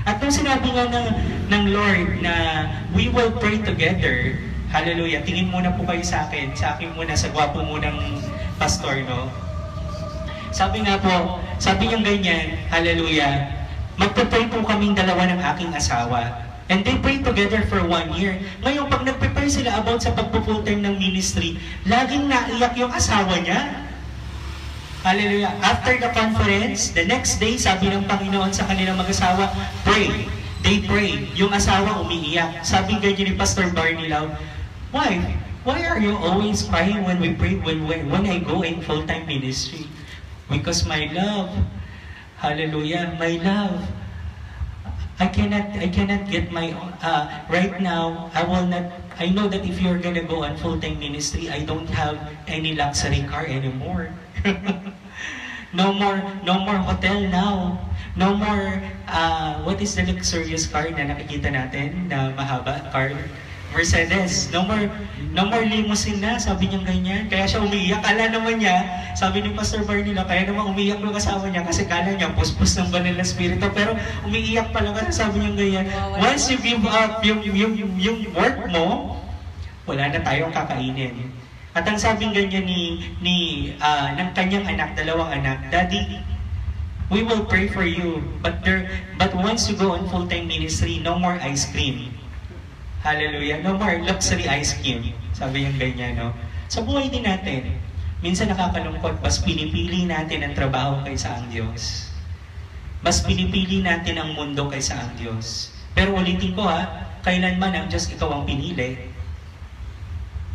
[0.06, 1.08] At nung sinabi nga ng,
[1.50, 2.34] ng Lord na
[2.94, 4.38] we will pray together,
[4.70, 8.22] hallelujah, tingin muna po kayo sa akin, sa akin muna, sa gwapo munang
[8.62, 9.34] pastor, no?
[10.54, 13.50] Sabi nga po, sabi niyang ganyan, hallelujah,
[13.98, 16.46] magpe-pray po kaming dalawa ng aking asawa.
[16.70, 18.38] And they pray together for one year.
[18.62, 23.85] Ngayon, pag nagpe-pray sila about sa pagpo-full time ng ministry, laging naiyak yung asawa niya.
[25.06, 25.54] Hallelujah.
[25.62, 29.54] After the conference, the next day, sabi ng Panginoon sa kanilang mag-asawa,
[29.86, 30.26] pray.
[30.66, 31.30] They pray.
[31.38, 32.66] Yung asawa umiiyak.
[32.66, 34.34] Sabi ganyan ni Pastor Barney Lau,
[34.90, 35.22] Why?
[35.62, 39.30] Why are you always crying when we pray, when, when, when I go in full-time
[39.30, 39.86] ministry?
[40.50, 41.54] Because my love,
[42.42, 43.86] hallelujah, my love,
[45.22, 46.74] I cannot, I cannot get my,
[47.06, 48.90] uh, right now, I will not,
[49.22, 52.18] I know that if you're gonna go on full-time ministry, I don't have
[52.50, 54.10] any luxury car anymore.
[55.76, 57.78] no more, no more hotel now.
[58.16, 58.80] No more,
[59.12, 62.80] uh, what is the luxurious car na nakikita natin na mahaba?
[62.96, 63.12] Car?
[63.76, 64.48] Mercedes.
[64.56, 64.88] No more,
[65.36, 67.28] no more limousine na, sabi niya ganyan.
[67.28, 68.00] Kaya siya umiiyak.
[68.08, 68.88] Kala naman niya,
[69.20, 72.80] sabi ni Pastor Barney lang, kaya naman umiiyak yung kasama niya kasi kala niya, puspos
[72.80, 73.68] ng banal na spirito.
[73.76, 75.86] Pero umiiyak pala kasi sabi niya ganyan.
[76.24, 79.20] Once you give up yung, yung, yung, yung work mo,
[79.84, 81.36] wala na tayong kakainin.
[81.76, 83.36] At ang sabing ganyan ni, ni
[83.84, 86.24] ah, ng kanyang anak, dalawang anak, Daddy,
[87.12, 88.88] we will pray for you, but there,
[89.20, 92.16] but once you go on full-time ministry, no more ice cream.
[93.06, 93.62] Hallelujah.
[93.62, 95.14] No more luxury ice cream.
[95.36, 96.34] Sabi yung ganyan, no?
[96.66, 97.78] Sa buhay din natin,
[98.26, 102.10] minsan nakakalungkot, mas pinipili natin ang trabaho kaysa ang Diyos.
[103.06, 105.70] Mas pinipili natin ang mundo kaysa ang Diyos.
[105.94, 109.14] Pero ulitin ko ha, kailanman ang Diyos ikaw ang pinili.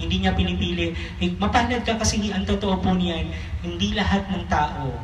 [0.01, 0.97] Hindi niya pinipili.
[1.21, 3.29] Eh, mapalad ka kasi ang totoo po niyan,
[3.61, 4.97] hindi lahat ng tao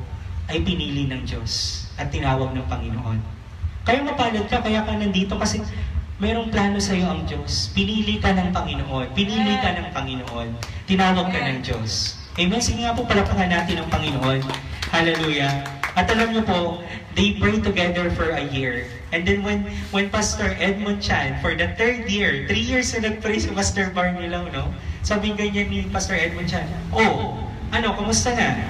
[0.48, 3.20] ay pinili ng Diyos at tinawag ng Panginoon.
[3.84, 5.60] Kaya mapalad ka, kaya ka nandito kasi
[6.16, 7.68] Merong plano sa iyo ang Diyos.
[7.76, 9.12] Pinili ka ng Panginoon.
[9.12, 10.48] Pinili ka ng Panginoon.
[10.88, 12.16] Tinawag ka ng Diyos.
[12.40, 12.56] Amen?
[12.56, 14.40] Sige nga po, palapakan natin ang Panginoon.
[14.88, 15.52] Hallelujah.
[15.92, 16.80] At alam niyo po,
[17.16, 18.86] they pray together for a year.
[19.10, 23.40] And then when when Pastor Edmund Chan, for the third year, three years na nag-pray
[23.40, 24.70] si Pastor Barney lang, no?
[25.00, 27.40] Sabi ganyan ni Pastor Edmund Chan, Oh,
[27.72, 28.68] ano, kumusta na?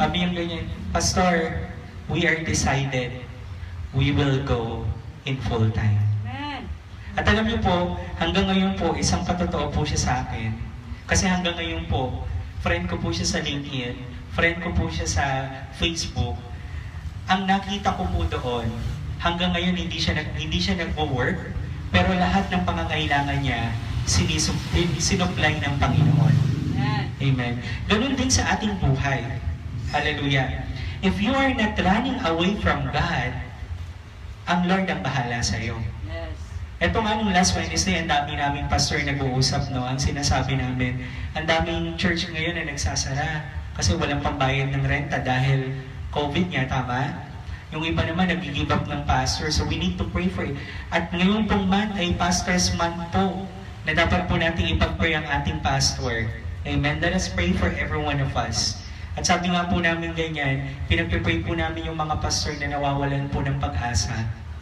[0.00, 1.60] Sabi yung ganyan, Pastor,
[2.08, 3.12] we are decided
[3.92, 4.82] we will go
[5.28, 6.00] in full time.
[7.14, 10.50] At alam niyo po, hanggang ngayon po, isang patotoo po siya sa akin.
[11.06, 12.26] Kasi hanggang ngayon po,
[12.58, 13.94] friend ko po siya sa LinkedIn,
[14.34, 15.24] friend ko po siya sa
[15.78, 16.34] Facebook.
[17.24, 18.68] Ang nakita ko po doon,
[19.16, 21.40] hanggang ngayon hindi siya, nag, hindi siya nagwo-work,
[21.88, 23.72] pero lahat ng pangangailangan niya,
[24.04, 26.54] sinupply ng Panginoon.
[27.24, 27.54] Amen.
[27.88, 29.24] Ganun din sa ating buhay.
[29.88, 30.66] Hallelujah.
[31.00, 33.32] If you are not running away from God,
[34.44, 35.80] ang Lord ang bahala sa iyo.
[36.04, 36.36] Yes.
[36.84, 39.88] Ito nga nung last Wednesday, ang dami naming pastor nag-uusap, no?
[39.88, 41.00] Ang sinasabi namin,
[41.32, 45.72] ang daming church ngayon na nagsasara kasi walang pambayad ng renta dahil
[46.14, 47.10] COVID nga, tama?
[47.74, 49.50] Yung iba naman nag-give up ng pastor.
[49.50, 50.54] So we need to pray for it.
[50.94, 53.42] At ngayon pong month ay Pastor's Month po
[53.82, 56.30] na dapat po natin ipag-pray ang ating pastor.
[56.62, 57.02] Amen.
[57.02, 58.78] Let us pray for every one of us.
[59.18, 63.42] At sabi nga po namin ganyan, pinagpipray po namin yung mga pastor na nawawalan po
[63.42, 64.14] ng pag-asa.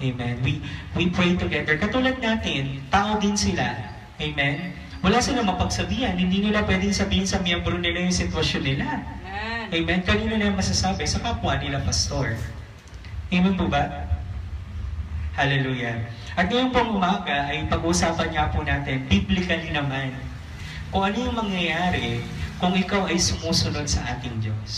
[0.03, 0.41] Amen.
[0.41, 0.65] We,
[0.97, 1.77] we pray together.
[1.77, 3.77] Katulad natin, tao din sila.
[4.19, 4.73] Amen.
[5.05, 6.17] Wala silang mapagsabihan.
[6.17, 8.87] Hindi nila pwedeng sabihin sa miyembro nila yung sitwasyon nila.
[9.73, 10.05] Amen.
[10.05, 11.09] Kanino na masasabi?
[11.09, 12.37] Sa kapwa nila, pastor.
[13.33, 13.89] Amen po ba?
[15.33, 15.97] Hallelujah.
[16.37, 20.13] At ngayon pong umaga ay pag-uusapan niya po natin, biblically naman,
[20.93, 22.21] kung ano yung mangyayari
[22.61, 24.73] kung ikaw ay sumusunod sa ating Diyos.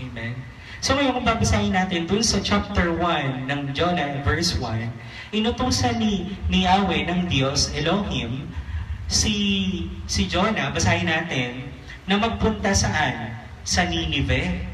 [0.00, 0.32] Amen.
[0.80, 6.32] So ngayon kung babasahin natin dun sa chapter 1 ng Jonah, verse 1, inutusan ni,
[6.48, 8.48] ni Yahweh ng Diyos, Elohim,
[9.04, 11.68] si, si Jonah, basahin natin,
[12.08, 13.39] na magpunta saan?
[13.64, 14.66] Sa Ninive.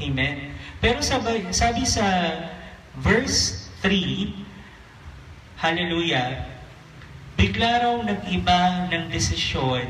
[0.00, 0.56] Amen.
[0.80, 2.04] Pero sabi, sabi sa
[2.96, 4.48] verse 3,
[5.60, 6.48] Hallelujah,
[7.36, 9.84] bigla raw nag-iba ng desisyon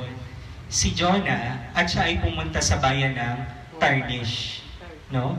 [0.66, 3.36] si Jonah at siya ay pumunta sa bayan ng
[3.78, 4.66] Tarnish.
[5.14, 5.38] No?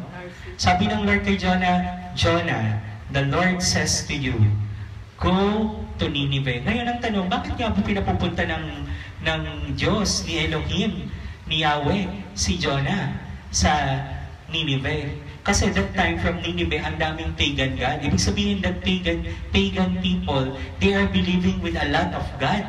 [0.56, 2.80] Sabi ng Lord kay Jonah, Jonah,
[3.12, 4.36] the Lord says to you,
[5.20, 5.36] go
[6.00, 6.64] to Nineveh.
[6.64, 8.88] Ngayon ang tanong, bakit nga po pinapupunta ng,
[9.24, 9.42] ng
[9.76, 11.08] Diyos, ni Elohim,
[11.52, 13.20] ni Yahweh, si Jonah
[13.52, 14.00] sa
[14.48, 15.12] Nineveh?
[15.44, 18.00] Kasi that time from Nineveh, ang daming pagan God.
[18.00, 22.64] Ibig sabihin that pagan, pagan people, they are believing with a lot of God.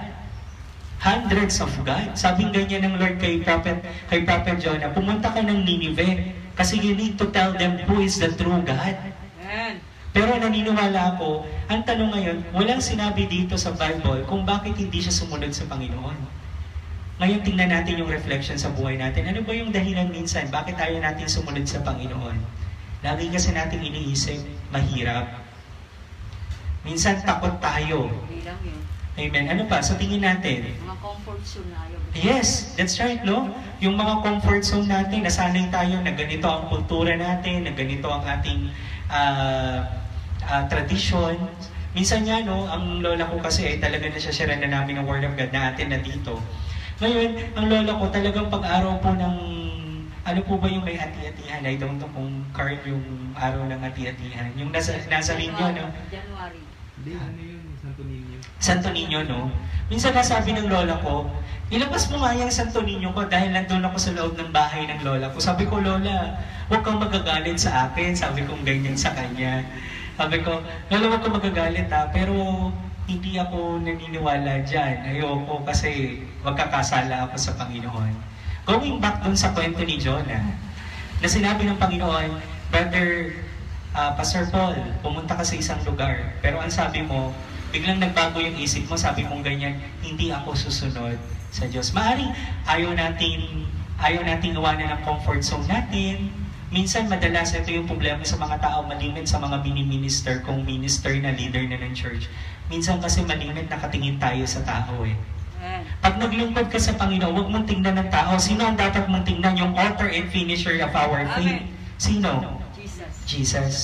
[0.99, 2.19] Hundreds of God.
[2.19, 3.79] Sabing ganyan ng Lord kay Prophet,
[4.11, 8.19] kay Prophet Jonah, pumunta ka ng Nineveh kasi you need to tell them who is
[8.19, 8.97] the true God.
[10.13, 15.13] Pero naniniwala ako, ang tanong ngayon, walang sinabi dito sa Bible kung bakit hindi siya
[15.13, 16.42] sumunod sa Panginoon.
[17.23, 19.31] Ngayon tingnan natin yung reflection sa buhay natin.
[19.31, 20.51] Ano ba yung dahilan minsan?
[20.51, 22.35] Bakit tayo natin sumunod sa Panginoon?
[22.99, 24.43] Lagi kasi natin iniisip,
[24.75, 25.31] mahirap.
[26.83, 28.11] Minsan takot tayo.
[29.15, 29.45] Amen.
[29.55, 29.79] Ano pa?
[29.79, 32.01] Sa tingin natin, Mga comfort zone na ayaw.
[32.11, 33.55] Yes, that's right, no?
[33.79, 38.27] Yung mga comfort zone natin, nasanay tayo na ganito ang kultura natin, na ganito ang
[38.27, 38.67] ating
[39.07, 39.87] ah
[40.43, 41.39] ah, tradisyon.
[41.95, 45.23] Minsan nga, no, ang lola ko kasi ay talaga na siya na namin ng Word
[45.23, 46.43] of God na atin na dito.
[47.01, 49.37] Ngayon, ang lola ko talagang pag-araw po ng,
[50.23, 51.65] ano po ba yung may ati-atihan?
[51.65, 53.03] I don't know kung card yung
[53.35, 54.53] araw ng ati-atihan.
[54.55, 55.89] Yung nasa, nasa rinyo, no?
[56.13, 56.63] January.
[57.03, 58.39] Hindi, ano yun, Santo Niño.
[58.63, 59.51] Santo Niño, no?
[59.91, 61.27] Minsan nasabi ng lola ko,
[61.73, 65.03] ilabas mo nga yung Santo Niño ko dahil nandun ako sa loob ng bahay ng
[65.03, 65.43] lola ko.
[65.43, 66.39] Sabi ko, lola,
[66.71, 68.15] huwag kang magagalit sa akin.
[68.15, 69.67] Sabi ko ganyan sa kanya.
[70.15, 72.71] Sabi ko, lola, huwag kang magagalit ha, pero
[73.13, 75.05] hindi ako naniniwala dyan.
[75.05, 78.13] Ayoko kasi magkakasala ako sa Panginoon.
[78.65, 80.41] Going back dun sa kwento ni Jonah,
[81.21, 82.31] na sinabi ng Panginoon,
[82.73, 83.37] Brother
[83.93, 86.33] ah, Pastor Paul, pumunta ka sa isang lugar.
[86.41, 87.37] Pero ang sabi mo,
[87.69, 91.21] biglang nagbago yung isip mo, sabi mong ganyan, hindi ako susunod
[91.53, 91.93] sa Diyos.
[91.93, 92.33] Maaaring
[92.65, 93.69] ayaw natin,
[94.01, 96.33] ayaw natin gawanan ng comfort zone natin.
[96.73, 101.37] Minsan madalas ito yung problema sa mga tao malimit sa mga mini-minister kung minister na
[101.37, 102.33] leader na ng church.
[102.73, 105.13] Minsan kasi malimit nakatingin tayo sa tao eh.
[106.03, 108.35] Pag naglingkod ka sa Panginoon, huwag mong tingnan ng tao.
[108.41, 109.55] Sino ang dapat mong tingnan?
[109.55, 111.63] Yung author and finisher of our faith.
[111.63, 111.71] Amen.
[112.01, 112.59] Sino?
[112.75, 113.13] Jesus.
[113.29, 113.77] Jesus.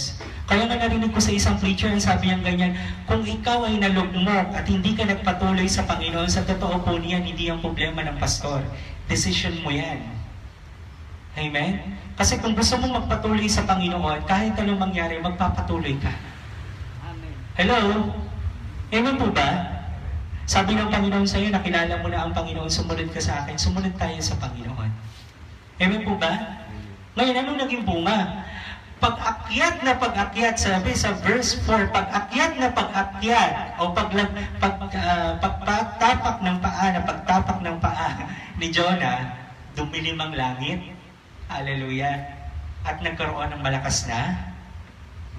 [0.49, 2.73] Kaya nga narinig ko sa isang preacher, ang sabi niya ganyan,
[3.07, 7.53] kung ikaw ay nalugmok at hindi ka nagpatuloy sa Panginoon, sa totoo po niyan, hindi
[7.53, 8.65] ang problema ng pastor.
[9.07, 10.03] Decision mo yan.
[11.39, 11.95] Amen?
[12.19, 16.11] Kasi kung gusto mong magpatuloy sa Panginoon, kahit anong mangyari, magpapatuloy ka.
[17.07, 17.31] Amen.
[17.55, 17.79] Hello?
[18.89, 19.49] Amen po ba?
[20.49, 23.93] Sabi ng Panginoon sa iyo, nakilala mo na ang Panginoon, sumunod ka sa akin, sumunod
[24.01, 24.91] tayo sa Panginoon.
[25.77, 26.33] Amen po ba?
[27.13, 28.49] Ngayon, anong naging bunga?
[28.97, 34.09] Pag-akyat na pag-akyat, sabi sa verse 4, pag-akyat na pag-akyat, o pag,
[34.57, 38.09] pag, ah, pagtapak ng paa, na pagtapak ng paa
[38.57, 39.37] ni Jonah,
[39.77, 40.97] dumilim ang langit.
[41.53, 42.25] Hallelujah.
[42.89, 44.49] At nagkaroon ng malakas na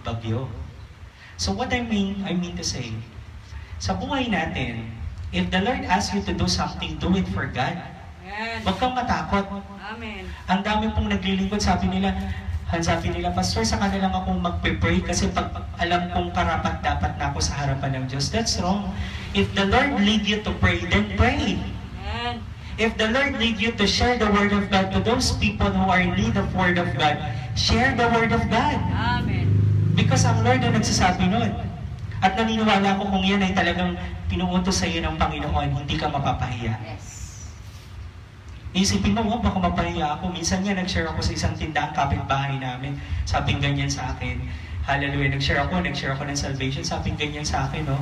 [0.05, 0.45] bagyo.
[1.41, 2.93] So what I mean, I mean to say,
[3.79, 4.91] sa buhay natin,
[5.31, 7.79] if the Lord asks you to do something, do it for God.
[8.27, 8.59] Amen.
[8.67, 9.47] Huwag kang matakot.
[9.79, 10.27] Amen.
[10.51, 12.11] Ang dami pong naglilingkod, sabi nila,
[12.69, 15.49] han sabi nila, Pastor, sa kanila lang ako magpe-pray kasi pag
[15.81, 18.29] alam kong karapat dapat na ako sa harapan ng Diyos.
[18.29, 18.93] That's wrong.
[19.33, 21.57] If the Lord lead you to pray, then pray.
[22.03, 22.45] Amen.
[22.77, 25.87] If the Lord lead you to share the Word of God to those people who
[25.89, 27.17] are in need of Word of God,
[27.57, 28.77] share the Word of God.
[28.93, 29.49] Amen.
[29.97, 31.68] Because ang Lord ang nagsasabi nun.
[32.19, 33.95] At naniniwala ko kung yan ay talagang
[34.27, 36.75] pinuutos sa iyo ng Panginoon, hindi ka mapapahiya.
[36.83, 37.07] Yes.
[38.69, 40.29] Isipin mo, oh, baka mapahiya ako.
[40.29, 43.01] Minsan nga nag-share ako sa isang tindahan kapitbahay namin.
[43.25, 44.37] Sabi ganyan sa akin,
[44.89, 45.29] Hallelujah.
[45.37, 46.81] Nag-share ako, nag-share ako ng salvation.
[46.81, 48.01] Sabi ganyan sa akin, no?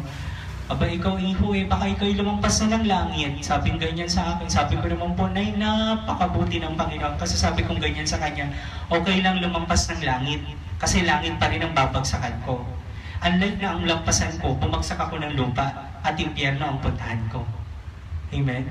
[0.72, 3.44] Aba, ikaw iho eh, baka ikaw lumampas na ng langit.
[3.44, 4.48] Sabi ganyan sa akin.
[4.48, 7.20] Sabi ko naman po, nay, napakabuti ng Panginoon.
[7.20, 8.48] Kasi sabi kong ganyan sa kanya,
[8.88, 10.40] okay lang lumampas ng langit.
[10.80, 12.64] Kasi langit pa rin ang babagsakan ko.
[13.18, 15.74] Unlike na ang lampasan ko, bumagsak ako ng lupa
[16.06, 17.42] at impyerno ang puntahan ko.
[18.30, 18.68] Amen?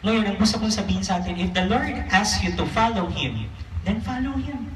[0.00, 3.50] Ngayon, ang gusto kong sabihin sa atin, if the Lord asks you to follow Him,
[3.84, 4.70] then follow Him.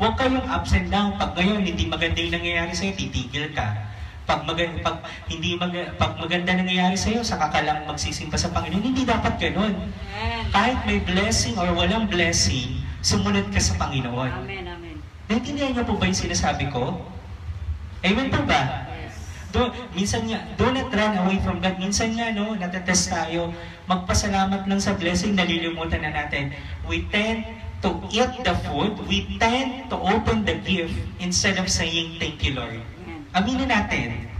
[0.00, 1.20] Huwag kayong ups and down.
[1.20, 3.76] Pag ngayon, hindi maganda yung nangyayari sa'yo, titigil ka.
[4.24, 8.80] Pag, mag- pag, hindi mag, pag maganda nangyayari sa'yo, saka ka lang magsisimba sa Panginoon.
[8.80, 9.76] Hindi dapat ganun.
[9.76, 10.42] Amen.
[10.56, 14.40] Kahit may blessing or walang blessing, sumunod ka sa Panginoon.
[14.40, 14.64] Amen.
[14.72, 14.96] Amen.
[15.28, 16.96] Naintindihan niyo po ba yung sinasabi ko?
[18.00, 18.88] Amen po ba?
[19.50, 21.76] Do, minsan nga, do not run away from God.
[21.76, 23.50] Minsan nga, no, natetest tayo.
[23.90, 26.54] Magpasalamat lang sa blessing, nalilimutan na natin.
[26.86, 27.44] We tend
[27.82, 32.54] to eat the food, we tend to open the gift instead of saying, thank you,
[32.54, 32.78] Lord.
[33.34, 34.30] Aminin natin.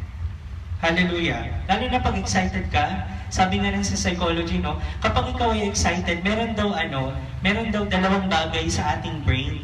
[0.81, 1.66] Hallelujah.
[1.68, 6.25] Lalo na pag excited ka, sabi nga ng sa psychology, no, kapag ikaw ay excited,
[6.25, 7.12] meron daw ano,
[7.44, 9.61] meron daw dalawang bagay sa ating brain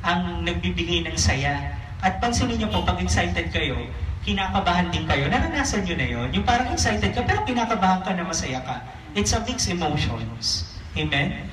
[0.00, 1.79] ang nagbibigay ng saya.
[2.00, 3.76] At pansinin niyo po, pag excited kayo,
[4.24, 5.28] kinakabahan din kayo.
[5.28, 6.28] Naranasan niyo na yon.
[6.32, 8.80] Yung parang excited ka, pero kinakabahan ka na masaya ka.
[9.12, 10.64] It's a mixed emotions.
[10.96, 11.48] Amen?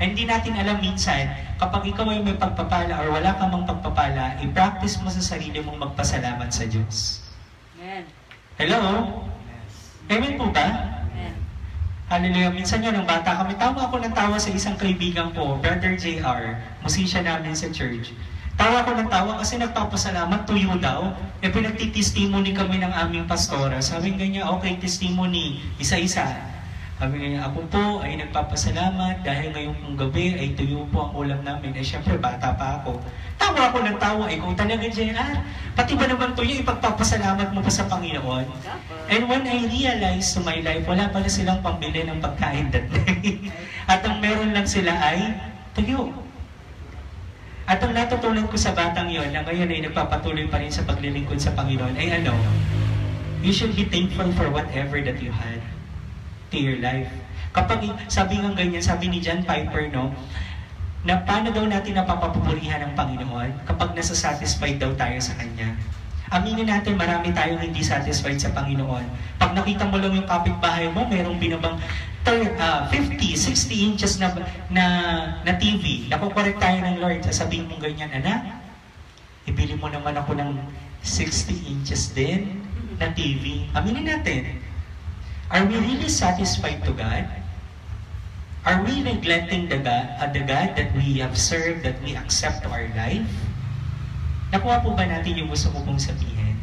[0.00, 1.28] And Hindi natin alam minsan,
[1.60, 5.76] kapag ikaw ay may pagpapala or wala ka mang pagpapala, i-practice mo sa sarili mong
[5.76, 7.20] magpasalamat sa Diyos.
[7.76, 8.08] Amen.
[8.56, 8.80] Hello?
[10.08, 10.68] Amen po ba?
[11.04, 11.36] Amen.
[12.08, 12.48] Hallelujah.
[12.48, 16.56] Minsan yun, nung bata kami, tawa ako ng tawa sa isang kaibigan ko, Brother JR,
[16.80, 18.16] musisya namin sa church.
[18.60, 21.16] Tawa ko ng tawa kasi nagpapasalamat tuyo daw.
[21.40, 23.80] E pinagtitestimony kami ng aming pastora.
[23.80, 26.28] Sabi ganyan, okay, testimony, isa-isa.
[27.00, 31.72] Sabi niya, ako po ay nagpapasalamat dahil ngayong gabi ay tuyo po ang ulam namin.
[31.72, 33.00] Eh syempre, bata pa ako.
[33.40, 35.40] Tawa ako ng tawa, ikaw talaga, JR.
[35.72, 38.44] Pati ba naman tuyo, ipagpapasalamat mo pa sa Panginoon?
[39.08, 43.40] And when I realized to my life, wala pala silang pambili ng pagkain that day.
[43.90, 45.32] At ang meron lang sila ay
[45.72, 46.12] tuyo.
[47.70, 51.38] At ang natutunan ko sa batang yon na ngayon ay nagpapatuloy pa rin sa paglilingkod
[51.38, 52.34] sa Panginoon ay ano,
[53.46, 55.62] you should be thankful for whatever that you had
[56.50, 57.06] to your life.
[57.54, 60.10] Kapag, sabi nga ganyan, sabi ni John Piper, no,
[61.06, 65.70] na paano daw natin napapapupurihan ng Panginoon kapag nasa-satisfied daw tayo sa Kanya.
[66.30, 69.06] Aminin natin, marami tayong hindi satisfied sa Panginoon.
[69.38, 71.78] Pag nakita mo lang yung kapitbahay mo, merong binabang
[72.60, 74.32] ah, 50, 60 inches na,
[74.68, 74.84] na,
[75.42, 76.06] na TV.
[76.10, 77.24] Nakukorek tayo ng Lord.
[77.24, 78.60] Sasabihin mo ganyan, anak,
[79.48, 80.60] ibili mo naman ako ng
[81.00, 82.60] 60 inches din
[83.00, 83.64] na TV.
[83.72, 84.60] Aminin natin,
[85.48, 87.24] are we really satisfied to God?
[88.68, 92.60] Are we neglecting the God, uh, the God that we have served, that we accept
[92.62, 93.24] to our life?
[94.52, 96.60] Nakuha po ba natin yung gusto ko pong sabihin?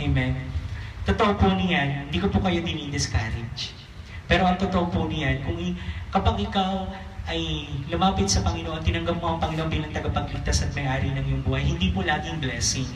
[0.00, 0.40] Amen.
[1.04, 3.79] Totoo po niyan, hindi ko po kayo dinidiscourage.
[4.30, 5.58] Pero ang totoo po niyan, kung
[6.14, 6.86] kapag ikaw
[7.26, 11.66] ay lumapit sa Panginoon, tinanggap mo ang Panginoon bilang tagapagligtas at may-ari ng iyong buhay,
[11.66, 12.86] hindi po laging blessing.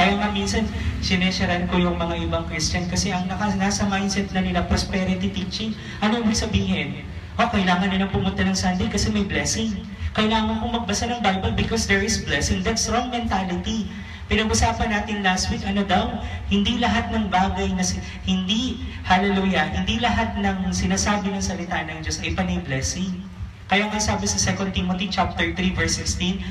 [0.00, 0.64] Kaya nga minsan,
[1.04, 5.76] sinesharan ko yung mga ibang Christian kasi ang naka, nasa mindset na nila, prosperity teaching,
[6.00, 7.04] ano ibig sabihin?
[7.36, 9.76] Oh, kailangan nilang pumunta ng Sunday kasi may blessing.
[10.16, 12.64] Kailangan kong magbasa ng Bible because there is blessing.
[12.64, 13.92] That's wrong mentality.
[14.30, 16.06] Pinag-usapan natin last week, ano daw,
[16.46, 17.82] hindi lahat ng bagay na,
[18.22, 23.26] hindi, hallelujah, hindi lahat ng sinasabi ng salita ng Diyos ay panay blessing.
[23.66, 26.46] Kaya nga sabi sa 2 Timothy chapter 3 verse 16,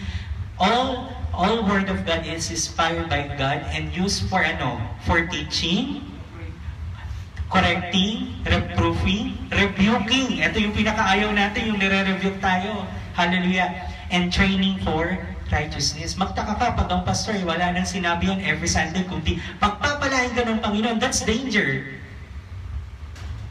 [0.60, 4.76] all all word of God is inspired by God and used for ano?
[5.08, 6.04] For teaching,
[7.48, 10.44] correcting, reproving, rebuking.
[10.44, 12.84] Ito yung pinakaayaw natin, yung nire-rebuke tayo.
[13.16, 13.72] Hallelujah.
[14.12, 15.16] And training for
[15.50, 16.16] righteousness.
[16.16, 20.62] Magtaka ka pag ang pastor wala nang sinabi yan every Sunday, kundi pagpapalain ka ng
[20.62, 22.00] Panginoon, that's danger.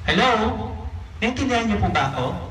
[0.09, 0.57] Hello?
[1.19, 2.49] Naintindihan niyo po ba ako?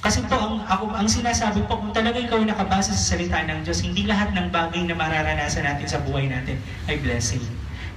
[0.00, 3.84] Kasi po, ang, ako, ang sinasabi po, kung talaga ikaw nakabasa sa salita ng Diyos,
[3.84, 6.56] hindi lahat ng bagay na mararanasan natin sa buhay natin
[6.88, 7.44] ay blessing.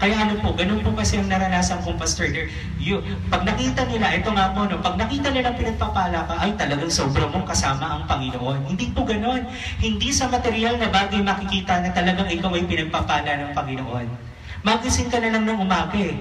[0.04, 2.52] Kaya ano po, ganun po kasi ang naranasan kong pastor there.
[2.76, 3.00] You,
[3.32, 7.24] pag nakita nila, ito nga po, no, pag nakita nila pinagpapala ka, ay talagang sobra
[7.32, 8.68] mong kasama ang Panginoon.
[8.68, 9.48] Hindi po ganun.
[9.80, 14.08] Hindi sa material na bagay makikita na talagang ikaw ay pinagpapala ng Panginoon.
[14.68, 16.20] Magising ka na lang ng umaga eh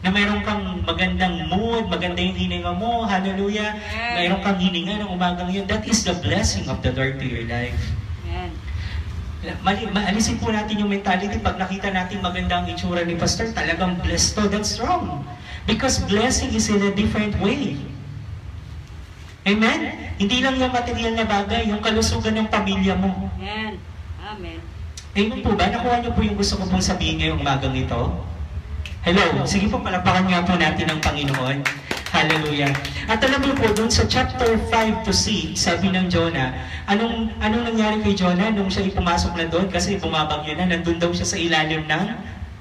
[0.00, 3.76] na mayroon kang magandang mood, maganda yung hininga mo, hallelujah,
[4.16, 7.44] mayroon kang hininga ng umagang yun, that is the blessing of the Lord to your
[7.44, 7.76] life.
[9.40, 13.96] Mali, maalisin po natin yung mentality pag nakita natin maganda ang itsura ni Pastor, talagang
[14.04, 15.24] blessed to, that's wrong.
[15.64, 17.80] Because blessing is in a different way.
[19.48, 20.12] Amen?
[20.20, 23.32] Hindi lang yung material na bagay, yung kalusugan ng pamilya mo.
[23.40, 23.80] Amen.
[24.20, 24.60] Amen.
[25.16, 25.72] Amen po ba?
[25.72, 28.00] Nakuha niyo po yung gusto ko pong sabihin ngayong umagang ito?
[29.00, 31.64] Hello, sige po palakpakan nga po natin ang Panginoon.
[32.20, 32.76] Hallelujah.
[33.08, 36.52] At alam niyo po, doon sa chapter 5 to 6, sabi ng Jonah,
[36.84, 39.72] anong, anong nangyari kay Jonah nung siya pumasok na doon?
[39.72, 42.06] Kasi bumabagyo na, nandun daw siya sa ilalim ng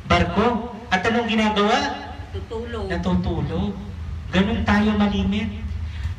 [0.08, 0.72] barko.
[0.88, 1.76] At anong ginagawa?
[2.32, 2.88] Tutulog.
[2.88, 3.76] natutulog.
[4.32, 5.52] Ganun tayo malimit.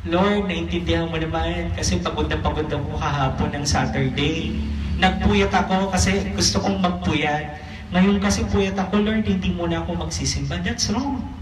[0.05, 4.53] Lord, naintindihan mo naman kasi pagod na pagod ako kahapon ng Saturday.
[5.01, 7.57] Nagpuyat ako kasi gusto kong magpuyat.
[7.89, 10.61] Ngayon kasi puyat ako, Lord, hindi mo na ako magsisimba.
[10.61, 11.40] That's wrong.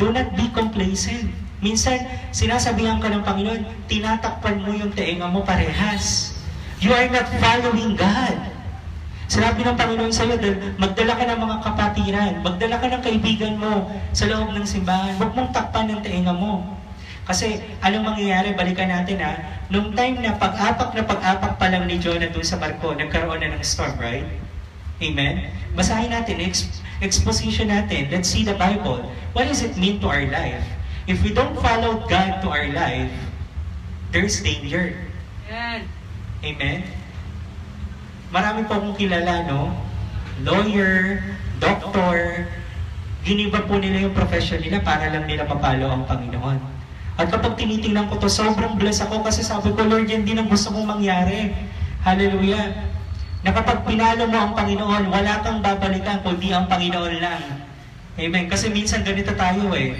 [0.00, 1.28] Do not be complacent.
[1.60, 2.00] Minsan,
[2.32, 6.32] sinasabihan ka ng Panginoon, tinatakpan mo yung teenga mo parehas.
[6.80, 8.48] You are not following God.
[9.28, 10.40] Sinabi ng Panginoon sa iyo,
[10.80, 15.14] magdala ka ng mga kapatiran, magdala ka ng kaibigan mo sa loob ng simbahan.
[15.20, 16.64] Huwag mong takpan ng teenga mo.
[17.28, 19.36] Kasi anong mangyayari, balikan natin ha,
[19.68, 23.54] nung time na pag-apak na pag-apak pa lang ni Jonah doon sa barko, nagkaroon na
[23.54, 24.26] ng storm, right?
[24.98, 25.46] Amen?
[25.78, 28.12] Basahin natin, ex- exposition natin.
[28.12, 29.04] Let's see the Bible.
[29.32, 30.64] What does it mean to our life?
[31.08, 33.10] If we don't follow God to our life,
[34.12, 34.94] there's danger.
[35.48, 35.88] Amen.
[36.44, 36.80] Amen?
[38.30, 39.74] Marami po akong kilala, no?
[40.46, 41.18] Lawyer,
[41.58, 42.46] doctor,
[43.26, 46.58] giniba po nila yung profession nila para lang nila mapalo ang Panginoon.
[47.20, 50.48] At kapag tinitingnan ko to, sobrang blessed ako kasi sabi ko, Lord, yan din ang
[50.48, 51.52] gusto kong mangyari.
[52.00, 52.89] Hallelujah.
[53.40, 57.42] Na kapag pinalo mo ang Panginoon, wala kang babalikan kundi ang Panginoon lang.
[58.20, 58.46] Amen.
[58.52, 59.96] Kasi minsan ganito tayo eh.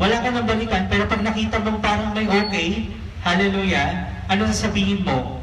[0.00, 2.88] Wala kang nabalikan, pero pag nakita mong parang may okay,
[3.22, 5.40] hallelujah, ano sasabihin mo?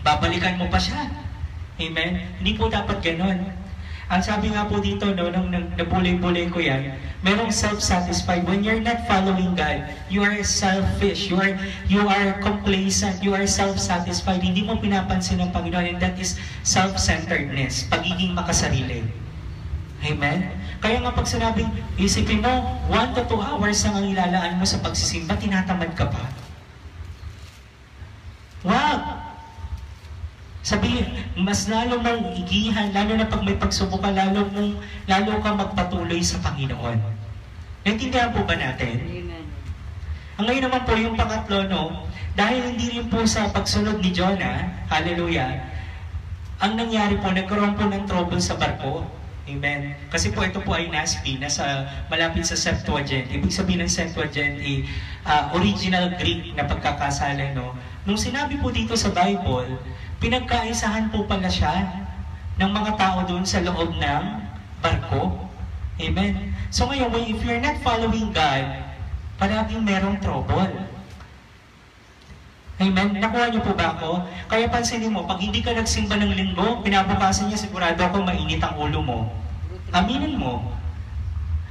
[0.00, 1.08] babalikan mo pa siya.
[1.80, 2.12] Amen?
[2.40, 3.40] Hindi po dapat ganon.
[4.10, 8.42] Ang sabi nga po dito, no, nung nabulay-bulay ko yan, merong self-satisfied.
[8.42, 11.54] When you're not following God, you are selfish, you are,
[11.86, 14.42] you are complacent, you are self-satisfied.
[14.42, 16.34] Hindi mo pinapansin ng Panginoon, and that is
[16.66, 19.06] self-centeredness, pagiging makasarili.
[20.02, 20.58] Amen?
[20.82, 22.50] Kaya nga pag sinabing, isipin mo,
[22.90, 26.24] 1 to 2 hours lang ang ilalaan mo sa pagsisimba, tinatamad ka pa.
[28.66, 29.29] Wow!
[30.60, 31.00] Sabi,
[31.40, 34.76] mas lalo mong igihan, lalo na pag may pagsubok ka, lalo, mong,
[35.08, 37.00] lalo ka magpatuloy sa Panginoon.
[37.88, 39.00] Naintindihan po ba natin?
[39.00, 39.44] Amen.
[40.36, 42.04] Ang ngayon naman po yung pangatlo, no?
[42.36, 45.64] Dahil hindi rin po sa pagsunod ni Jonah, hallelujah,
[46.60, 49.08] ang nangyari po, nagkaroon po ng trouble sa barko.
[49.48, 49.96] Amen.
[50.12, 53.32] Kasi po ito po ay NASP, nasa malapit sa Septuagint.
[53.32, 54.84] Ibig sabihin ng Septuagint, eh,
[55.24, 57.72] ah, original Greek na pagkakasala, no?
[58.04, 59.80] Nung sinabi po dito sa Bible,
[60.20, 62.04] pinagkaisahan po pala siya
[62.60, 64.24] ng mga tao doon sa loob ng
[64.84, 65.48] barko.
[65.96, 66.52] Amen.
[66.68, 68.64] So ngayon, if you're not following God,
[69.40, 70.68] palaging merong trouble.
[72.80, 73.08] Amen.
[73.20, 74.24] Nakuha niyo po ba ako?
[74.48, 78.76] Kaya pansinin mo, pag hindi ka nagsimba ng linggo, pinabukasan niya sigurado ako mainit ang
[78.76, 79.18] ulo mo.
[79.92, 80.64] Aminin mo.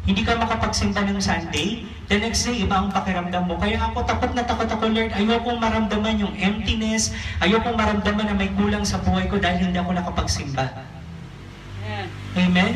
[0.05, 3.55] Hindi ka makapagsimba ng Sunday, the next day, iba ang pakiramdam mo.
[3.61, 5.13] Kaya ako, takot na takot ako, Lord.
[5.13, 7.13] Ayokong maramdaman yung emptiness.
[7.37, 10.65] Ayokong maramdaman na may kulang sa buhay ko dahil hindi ako nakapagsimba.
[11.85, 12.05] Amen.
[12.33, 12.73] Amen?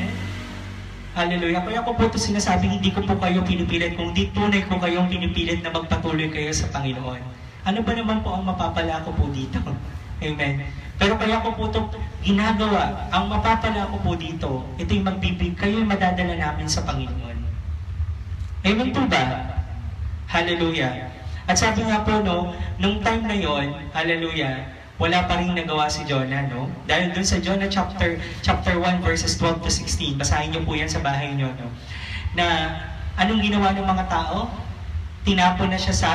[1.17, 1.65] Hallelujah.
[1.65, 5.09] Kaya ko po ito sinasabing hindi ko po kayo pinipilit, kung di tunay ko kayong
[5.09, 7.21] pinipilit na magpatuloy kayo sa Panginoon.
[7.65, 9.57] Ano ba naman po ang mapapala ko po dito?
[10.21, 10.61] Amen.
[11.01, 11.81] Pero kaya ko po ito
[12.21, 13.09] ginagawa.
[13.09, 17.32] Ang mapapala ko po dito, ito yung magbibig, kayo yung madadala namin sa Panginoon.
[18.64, 19.43] Amen po ba?
[20.32, 21.11] Hallelujah.
[21.43, 24.64] At sabi nga po, no, nung time na yon, hallelujah,
[24.95, 26.72] wala pa rin nagawa si Jonah, no?
[26.88, 30.88] Dahil dun sa Jonah chapter chapter 1 verses 12 to 16, basahin niyo po yan
[30.88, 31.68] sa bahay niyo, no?
[32.39, 32.80] Na
[33.20, 34.47] anong ginawa ng mga tao?
[35.28, 36.11] Tinapon na siya sa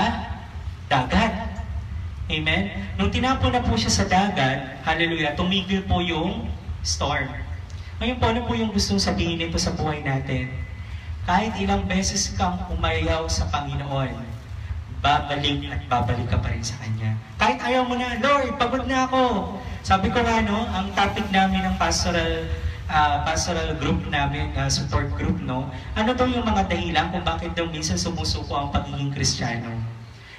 [0.89, 1.53] dagat.
[2.33, 2.73] Amen?
[2.97, 6.49] Nung tinapon na po siya sa dagat, hallelujah, tumigil po yung
[6.81, 7.29] storm.
[8.01, 10.68] Ngayon po, ano po yung gustong sabihin nito sa buhay natin?
[11.29, 14.17] Kahit ilang beses kang umayaw sa Panginoon,
[15.05, 17.21] babalik at babalik ka pa rin sa Kanya.
[17.37, 19.55] Kahit ayaw mo na, Lord, pagod na ako.
[19.85, 22.49] Sabi ko nga, no, ang topic namin ng pastoral
[22.89, 27.53] ah, pastoral group namin, ah, support group, no, ano daw yung mga dahilan kung bakit
[27.53, 29.69] daw minsan sumusuko ang pagiging Kristiyano.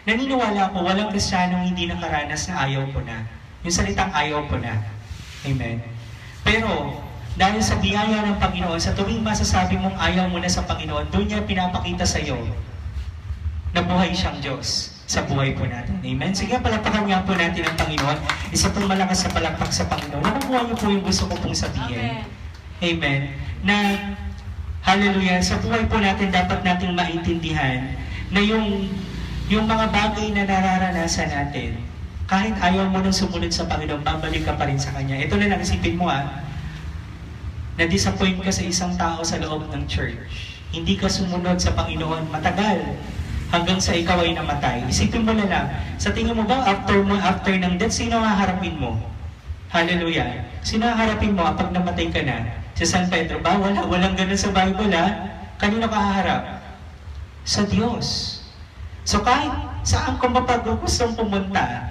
[0.09, 3.29] Naniniwala ako, walang Kristiyanong hindi nakaranas na ayaw ko na.
[3.61, 4.81] Yung salitang ayaw ko na.
[5.45, 5.85] Amen.
[6.41, 6.97] Pero,
[7.39, 11.23] dahil sa biyaya ng Panginoon, sa tuwing masasabi mong ayaw mo na sa Panginoon, doon
[11.23, 12.35] niya pinapakita sa iyo
[13.71, 16.03] na buhay siyang Diyos sa buhay po natin.
[16.03, 16.35] Amen?
[16.35, 18.17] Sige, palapakan nga po natin ang Panginoon.
[18.51, 20.19] Isa pong malakas sa palakpak sa Panginoon.
[20.19, 21.95] Nakukuha niyo po yung gusto ko pong sabihin.
[21.95, 22.21] Amen.
[22.83, 23.21] Amen.
[23.63, 23.75] Na,
[24.83, 27.87] hallelujah, sa buhay po natin dapat nating maintindihan
[28.35, 28.91] na yung,
[29.47, 31.87] yung mga bagay na nararanasan natin,
[32.29, 35.17] Kahit ayaw mo nang sumunod sa Panginoon, babalik ka pa rin sa Kanya.
[35.17, 36.48] Ito na lang, isipin mo ah,
[37.79, 40.19] na-disappoint ka sa isang tao sa loob ng church.
[40.75, 42.83] Hindi ka sumunod sa Panginoon matagal
[43.55, 44.83] hanggang sa ikaw ay namatay.
[44.91, 45.65] Isipin mo na lang,
[45.95, 48.99] sa tingin mo ba after mo, after ng death, sino haharapin mo?
[49.71, 50.43] Hallelujah.
[50.59, 52.43] Sino ang harapin mo kapag namatay ka na?
[52.75, 53.55] Si San Pedro ba?
[53.55, 55.07] Wala, walang ganun sa Bible ha.
[55.55, 56.43] Kanino ka haharap?
[57.47, 58.37] Sa Diyos.
[59.07, 59.55] So kahit
[59.87, 61.87] saan ka mapag-gustong pumunta,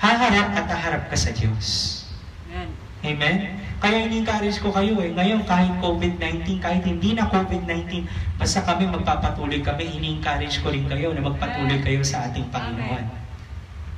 [0.00, 2.02] haharap at haharap ka sa Diyos.
[2.48, 2.70] Amen.
[3.04, 3.65] Amen?
[3.76, 5.12] Kaya ini-encourage ko kayo eh.
[5.12, 8.08] Ngayon, kahit COVID-19, kahit hindi na COVID-19,
[8.40, 13.04] basta kami magpapatuloy kami, ini-encourage ko rin kayo na magpatuloy kayo sa ating Panginoon.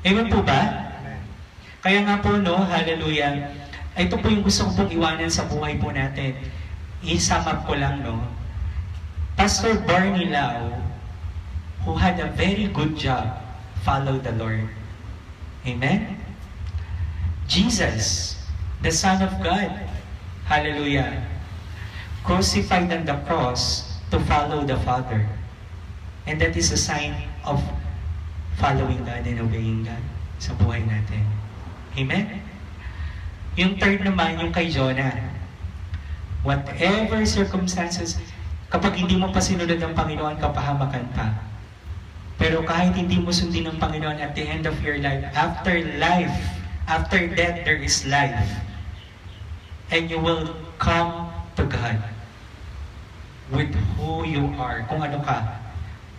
[0.02, 0.90] Amen po ba?
[1.78, 3.54] Kaya nga po, no, hallelujah,
[3.98, 6.38] ito po yung gusto ko pong iwanan sa buhay po natin.
[7.02, 8.22] I-sum up ko lang, no.
[9.34, 10.74] Pastor Barney Lau,
[11.82, 13.26] who had a very good job,
[13.82, 14.70] followed the Lord.
[15.66, 16.14] Amen?
[17.50, 18.37] Jesus,
[18.82, 19.70] the Son of God,
[20.46, 21.18] hallelujah,
[22.22, 25.26] crucified on the cross to follow the Father.
[26.28, 27.58] And that is a sign of
[28.60, 30.02] following God and obeying God
[30.38, 31.24] sa buhay natin.
[31.98, 32.38] Amen?
[33.58, 35.14] Yung third naman, yung kay Jonah.
[36.46, 38.14] Whatever circumstances,
[38.70, 41.34] kapag hindi mo pa sinunod ng Panginoon, kapahamakan pa.
[42.38, 46.38] Pero kahit hindi mo sundin ng Panginoon at the end of your life, after life,
[46.86, 48.67] after death, there is life.
[49.88, 51.98] And you will come to God
[53.48, 55.58] with who you are, kung ano ka,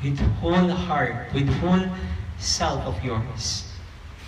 [0.01, 1.86] with whole heart, with whole
[2.41, 3.70] self of yours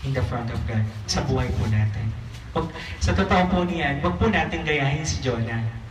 [0.05, 2.13] in the front of God sa buhay po natin.
[2.51, 2.67] Wag,
[2.99, 5.81] sa totoo po niyan, wag po natin gayahin si Jonah.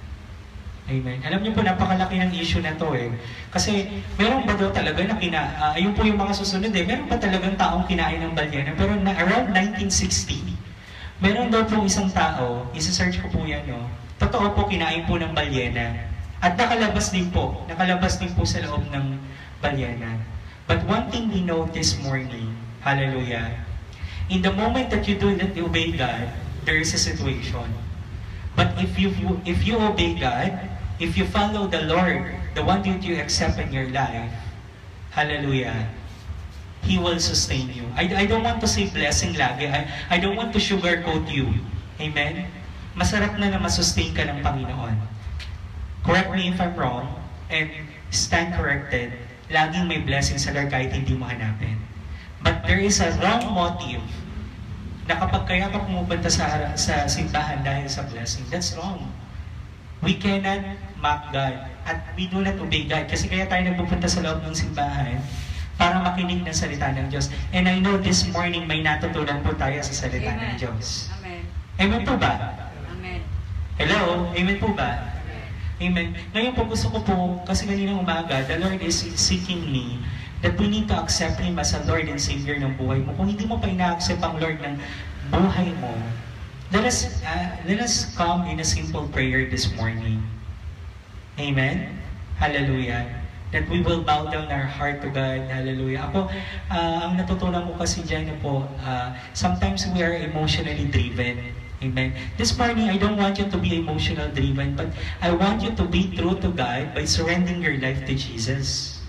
[0.91, 1.23] Amen.
[1.23, 3.15] Alam niyo po, napakalaki ng issue na to eh.
[3.55, 5.39] Kasi meron ba daw talaga na kina...
[5.55, 6.83] ah, ayun po yung mga susunod eh.
[6.83, 8.75] Meron ba talagang taong kinain ng balyena?
[8.75, 10.51] Pero na, around 1960,
[11.21, 13.85] meron daw po isang tao, isa-search ko po yan, no?
[14.17, 16.09] Totoo po, kinain po ng balyena.
[16.41, 19.21] At nakalabas din po, nakalabas din po sa loob ng
[19.61, 20.17] balyena.
[20.65, 23.53] But one thing we know this morning, hallelujah,
[24.33, 26.33] in the moment that you do you obey God,
[26.65, 27.69] there is a situation.
[28.57, 29.13] But if you
[29.45, 30.57] if you obey God,
[30.97, 34.33] if you follow the Lord, the one that you accept in your life,
[35.13, 35.91] hallelujah,
[36.81, 37.85] He will sustain you.
[37.93, 39.69] I, I don't want to say blessing lagi.
[39.69, 41.53] I, I don't want to sugarcoat you.
[42.01, 42.49] Amen?
[42.97, 44.97] Masarap na na masustain ka ng Panginoon.
[46.01, 47.07] Correct me if I'm wrong,
[47.53, 47.69] and
[48.09, 49.13] stand corrected.
[49.53, 51.77] Laging may blessing sa Lord kahit hindi mo hanapin.
[52.41, 54.03] But there is a wrong motive
[55.05, 59.11] na kapag kaya ka pumupunta sa, sa simbahan dahil sa blessing, that's wrong.
[60.01, 60.65] We cannot
[60.97, 63.11] mock God at we do not obey God.
[63.11, 65.21] Kasi kaya tayo nagpupunta sa loob ng simbahan
[65.81, 67.33] para makinig ng salita ng Diyos.
[67.57, 70.61] And I know this morning may natutunan po tayo sa salita ng Amen.
[70.61, 71.09] Diyos.
[71.17, 71.43] Amen.
[71.81, 72.53] Amen po ba?
[72.93, 73.25] Amen.
[73.81, 74.29] Hello?
[74.37, 75.09] Amen po ba?
[75.81, 76.13] Amen.
[76.37, 77.17] Ngayon po gusto ko po,
[77.49, 79.97] kasi kanina umaga, the Lord is seeking me
[80.45, 83.17] that we need to accept Him as a Lord and Savior ng buhay mo.
[83.17, 84.77] Kung hindi mo pa ina-accept ang Lord ng
[85.33, 85.97] buhay mo,
[86.69, 90.21] let us, uh, let us come in a simple prayer this morning.
[91.41, 91.97] Amen?
[92.37, 93.20] Hallelujah.
[93.51, 95.51] That we will bow down our heart to God.
[95.51, 96.07] Hallelujah.
[96.07, 96.31] Ako,
[96.71, 101.51] uh, ang natutunan ko kasi dyan po, uh, sometimes we are emotionally driven.
[101.81, 102.13] Amen.
[102.37, 104.93] This morning, I don't want you to be emotional driven, but
[105.25, 109.01] I want you to be true to God by surrendering your life to Jesus.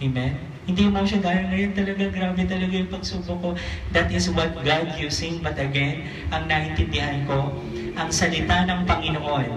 [0.00, 0.40] Amen?
[0.64, 3.50] Hindi emotion dahil ngayon talaga, grabe talaga yung pagsubok ko.
[3.92, 5.44] That is what God using.
[5.44, 7.52] But again, ang naintindihan ko,
[7.92, 9.50] ang salita ng Panginoon,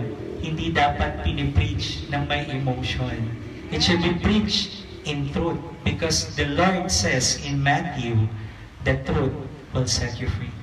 [0.43, 3.42] hindi dapat pinipreach ng may emotion.
[3.73, 8.29] It should be preached in truth because the Lord says in Matthew,
[8.85, 9.33] the truth
[9.73, 10.53] will set you free.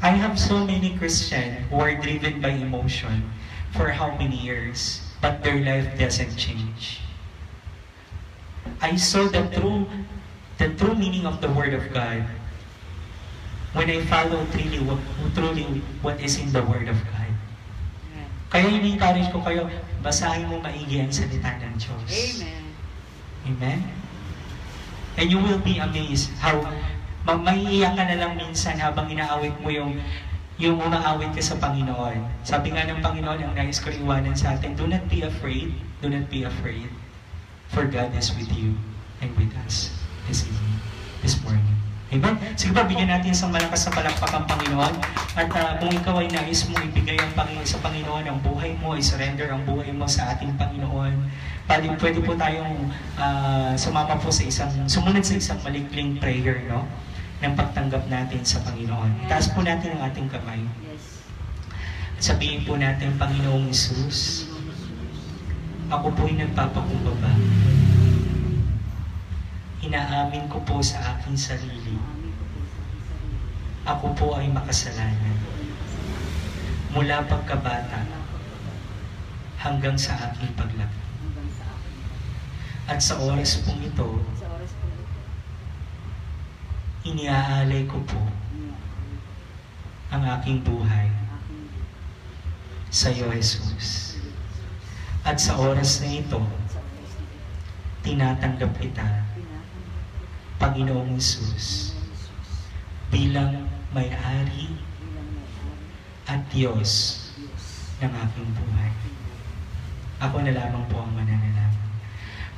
[0.00, 3.28] I have so many Christians who are driven by emotion
[3.76, 7.04] for how many years, but their life doesn't change.
[8.80, 9.84] I saw the true,
[10.56, 12.24] the true meaning of the Word of God
[13.76, 15.04] when I followed truly what,
[15.36, 17.28] truly what is in the Word of God.
[18.48, 19.68] Kaya ini-encourage ko kayo,
[20.00, 22.08] basahin mo maigi ang salita ng Diyos.
[22.08, 22.64] Amen.
[23.48, 23.80] Amen?
[25.20, 26.60] And you will be amazed how
[27.28, 30.00] ma- maiiyak ka na lang minsan habang inaawit mo yung
[30.60, 32.44] yung umaawit ka sa Panginoon.
[32.44, 35.72] Sabi nga ng Panginoon, ang nais ko iwanan sa atin, do not be afraid,
[36.04, 36.84] do not be afraid,
[37.72, 38.76] for God is with you
[39.24, 39.88] and with us
[40.28, 40.76] this evening,
[41.24, 41.79] this morning.
[42.10, 42.34] Amen?
[42.58, 44.94] Sige ba, bigyan natin isang malakas na palakpak ang Panginoon.
[45.38, 48.98] At ah, kung ikaw ay nais mo ibigay ang Panginoon sa Panginoon, ang buhay mo,
[48.98, 51.14] i-surrender ang buhay mo sa ating Panginoon,
[51.70, 56.82] pwede, pwede po tayong ah, sumama po sa isang, sumunod sa isang malikling prayer, no?
[57.40, 59.30] ng pagtanggap natin sa Panginoon.
[59.30, 60.60] Taas po natin ang ating kamay.
[62.18, 64.50] At sabihin po natin, Panginoong Isus,
[65.88, 67.32] ako po'y nagpapakumbaba.
[69.80, 71.96] Inaamin ko po sa aking sarili,
[73.88, 75.40] ako po ay makasalanan.
[76.92, 78.04] Mula pagkabata
[79.56, 81.00] hanggang sa aking paglaki.
[82.90, 84.20] At sa oras pong ito,
[87.06, 88.20] iniaalay ko po
[90.10, 91.08] ang aking buhay
[92.90, 94.18] sa iyo, Jesus.
[95.22, 96.42] At sa oras na ito,
[98.02, 99.06] tinatanggap kita,
[100.60, 102.28] Panginoong Jesus, ng Jesus
[103.08, 103.64] bilang
[103.96, 104.68] may-ari
[106.28, 107.16] at Diyos
[108.04, 108.92] ng aking buhay.
[110.20, 111.80] Ako na lamang po ang mananalangin.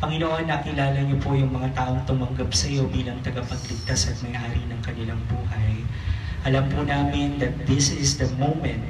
[0.03, 4.83] Panginoon, nakilala niyo po yung mga taong tumanggap sa iyo bilang tagapagligtas at may-ari ng
[4.83, 5.87] kanilang buhay.
[6.43, 8.83] Alam po namin that this is the moment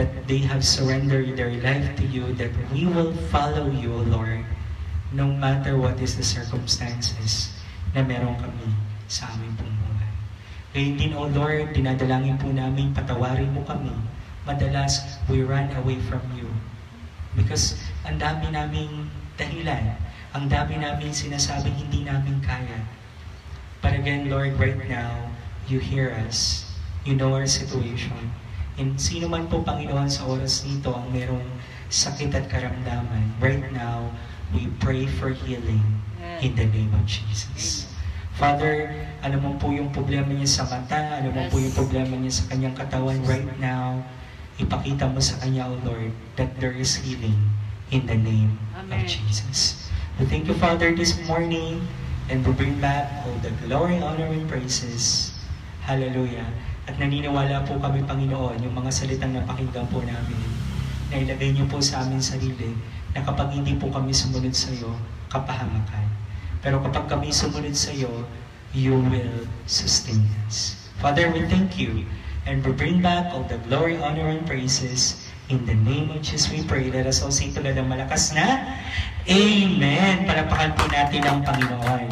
[0.00, 4.48] that they have surrendered their life to you, that we will follow you, Lord,
[5.12, 7.59] no matter what is the circumstances
[7.94, 8.70] na meron kami
[9.10, 10.12] sa aming pong buhay.
[10.70, 13.90] Gayun din, O Lord, dinadalangin po namin, patawarin mo kami.
[14.46, 16.46] Madalas, we run away from you.
[17.34, 17.74] Because
[18.06, 19.98] ang dami naming dahilan,
[20.30, 22.86] ang dami namin sinasabing hindi namin kaya.
[23.82, 25.34] But again, Lord, right now,
[25.66, 26.70] you hear us.
[27.02, 28.30] You know our situation.
[28.78, 31.46] And sino man po, Panginoon, sa oras nito ang merong
[31.90, 34.14] sakit at karamdaman, right now,
[34.54, 35.82] we pray for healing
[36.40, 37.84] in the name of Jesus.
[38.40, 38.88] Father,
[39.20, 42.44] alam mo po yung problema niya sa mata, alam mo po yung problema niya sa
[42.48, 44.00] kanyang katawan right now.
[44.56, 47.36] Ipakita mo sa kanya, O Lord, that there is healing
[47.92, 48.88] in the name of.
[49.04, 49.88] Jesus.
[50.16, 51.84] We thank you, Father, this morning,
[52.32, 55.36] and we bring back all the glory, honor, and praises.
[55.84, 56.48] Hallelujah.
[56.88, 60.40] At naniniwala po kami, Panginoon, yung mga salitang napakinggan po namin,
[61.12, 62.72] na ilagay niyo po sa amin sarili,
[63.12, 64.92] na kapag hindi po kami sumunod sa iyo,
[65.28, 66.19] kapahamakan.
[66.60, 68.12] Pero kapag kami sumunod sa iyo,
[68.76, 70.76] you will sustain us.
[71.00, 72.04] Father, we thank you
[72.44, 75.16] and we bring back all the glory, honor, and praises.
[75.50, 76.92] In the name of Jesus we pray.
[76.92, 78.62] Let us all sing tulad ng malakas na
[79.26, 80.28] Amen.
[80.28, 82.06] Palapakan po natin ang Panginoon.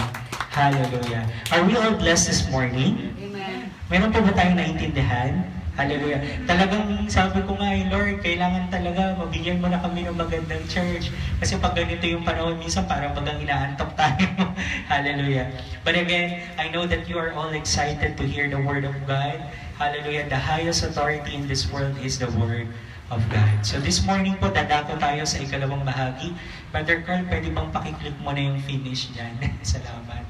[0.50, 1.22] Hallelujah.
[1.54, 3.14] Are we all blessed this morning?
[3.14, 3.70] Amen.
[3.88, 5.57] Meron po ba tayong naintindihan?
[5.78, 6.18] Hallelujah.
[6.42, 11.14] Talagang sabi ko nga, eh, Lord, kailangan talaga mabigyan mo na kami ng magandang church.
[11.38, 14.26] Kasi pag ganito yung panahon, minsan parang bagang inaantok tayo.
[14.90, 15.46] Hallelujah.
[15.86, 19.38] But again, I know that you are all excited to hear the Word of God.
[19.78, 20.26] Hallelujah.
[20.26, 22.66] The highest authority in this world is the Word
[23.06, 23.62] of God.
[23.62, 26.34] So this morning po, dadako tayo sa ikalawang bahagi.
[26.74, 29.38] Brother Carl, pwede bang pakiclick mo na yung finish dyan?
[29.62, 30.26] Salamat.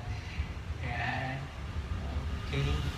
[0.84, 1.40] Ayan.
[2.52, 2.88] Okay.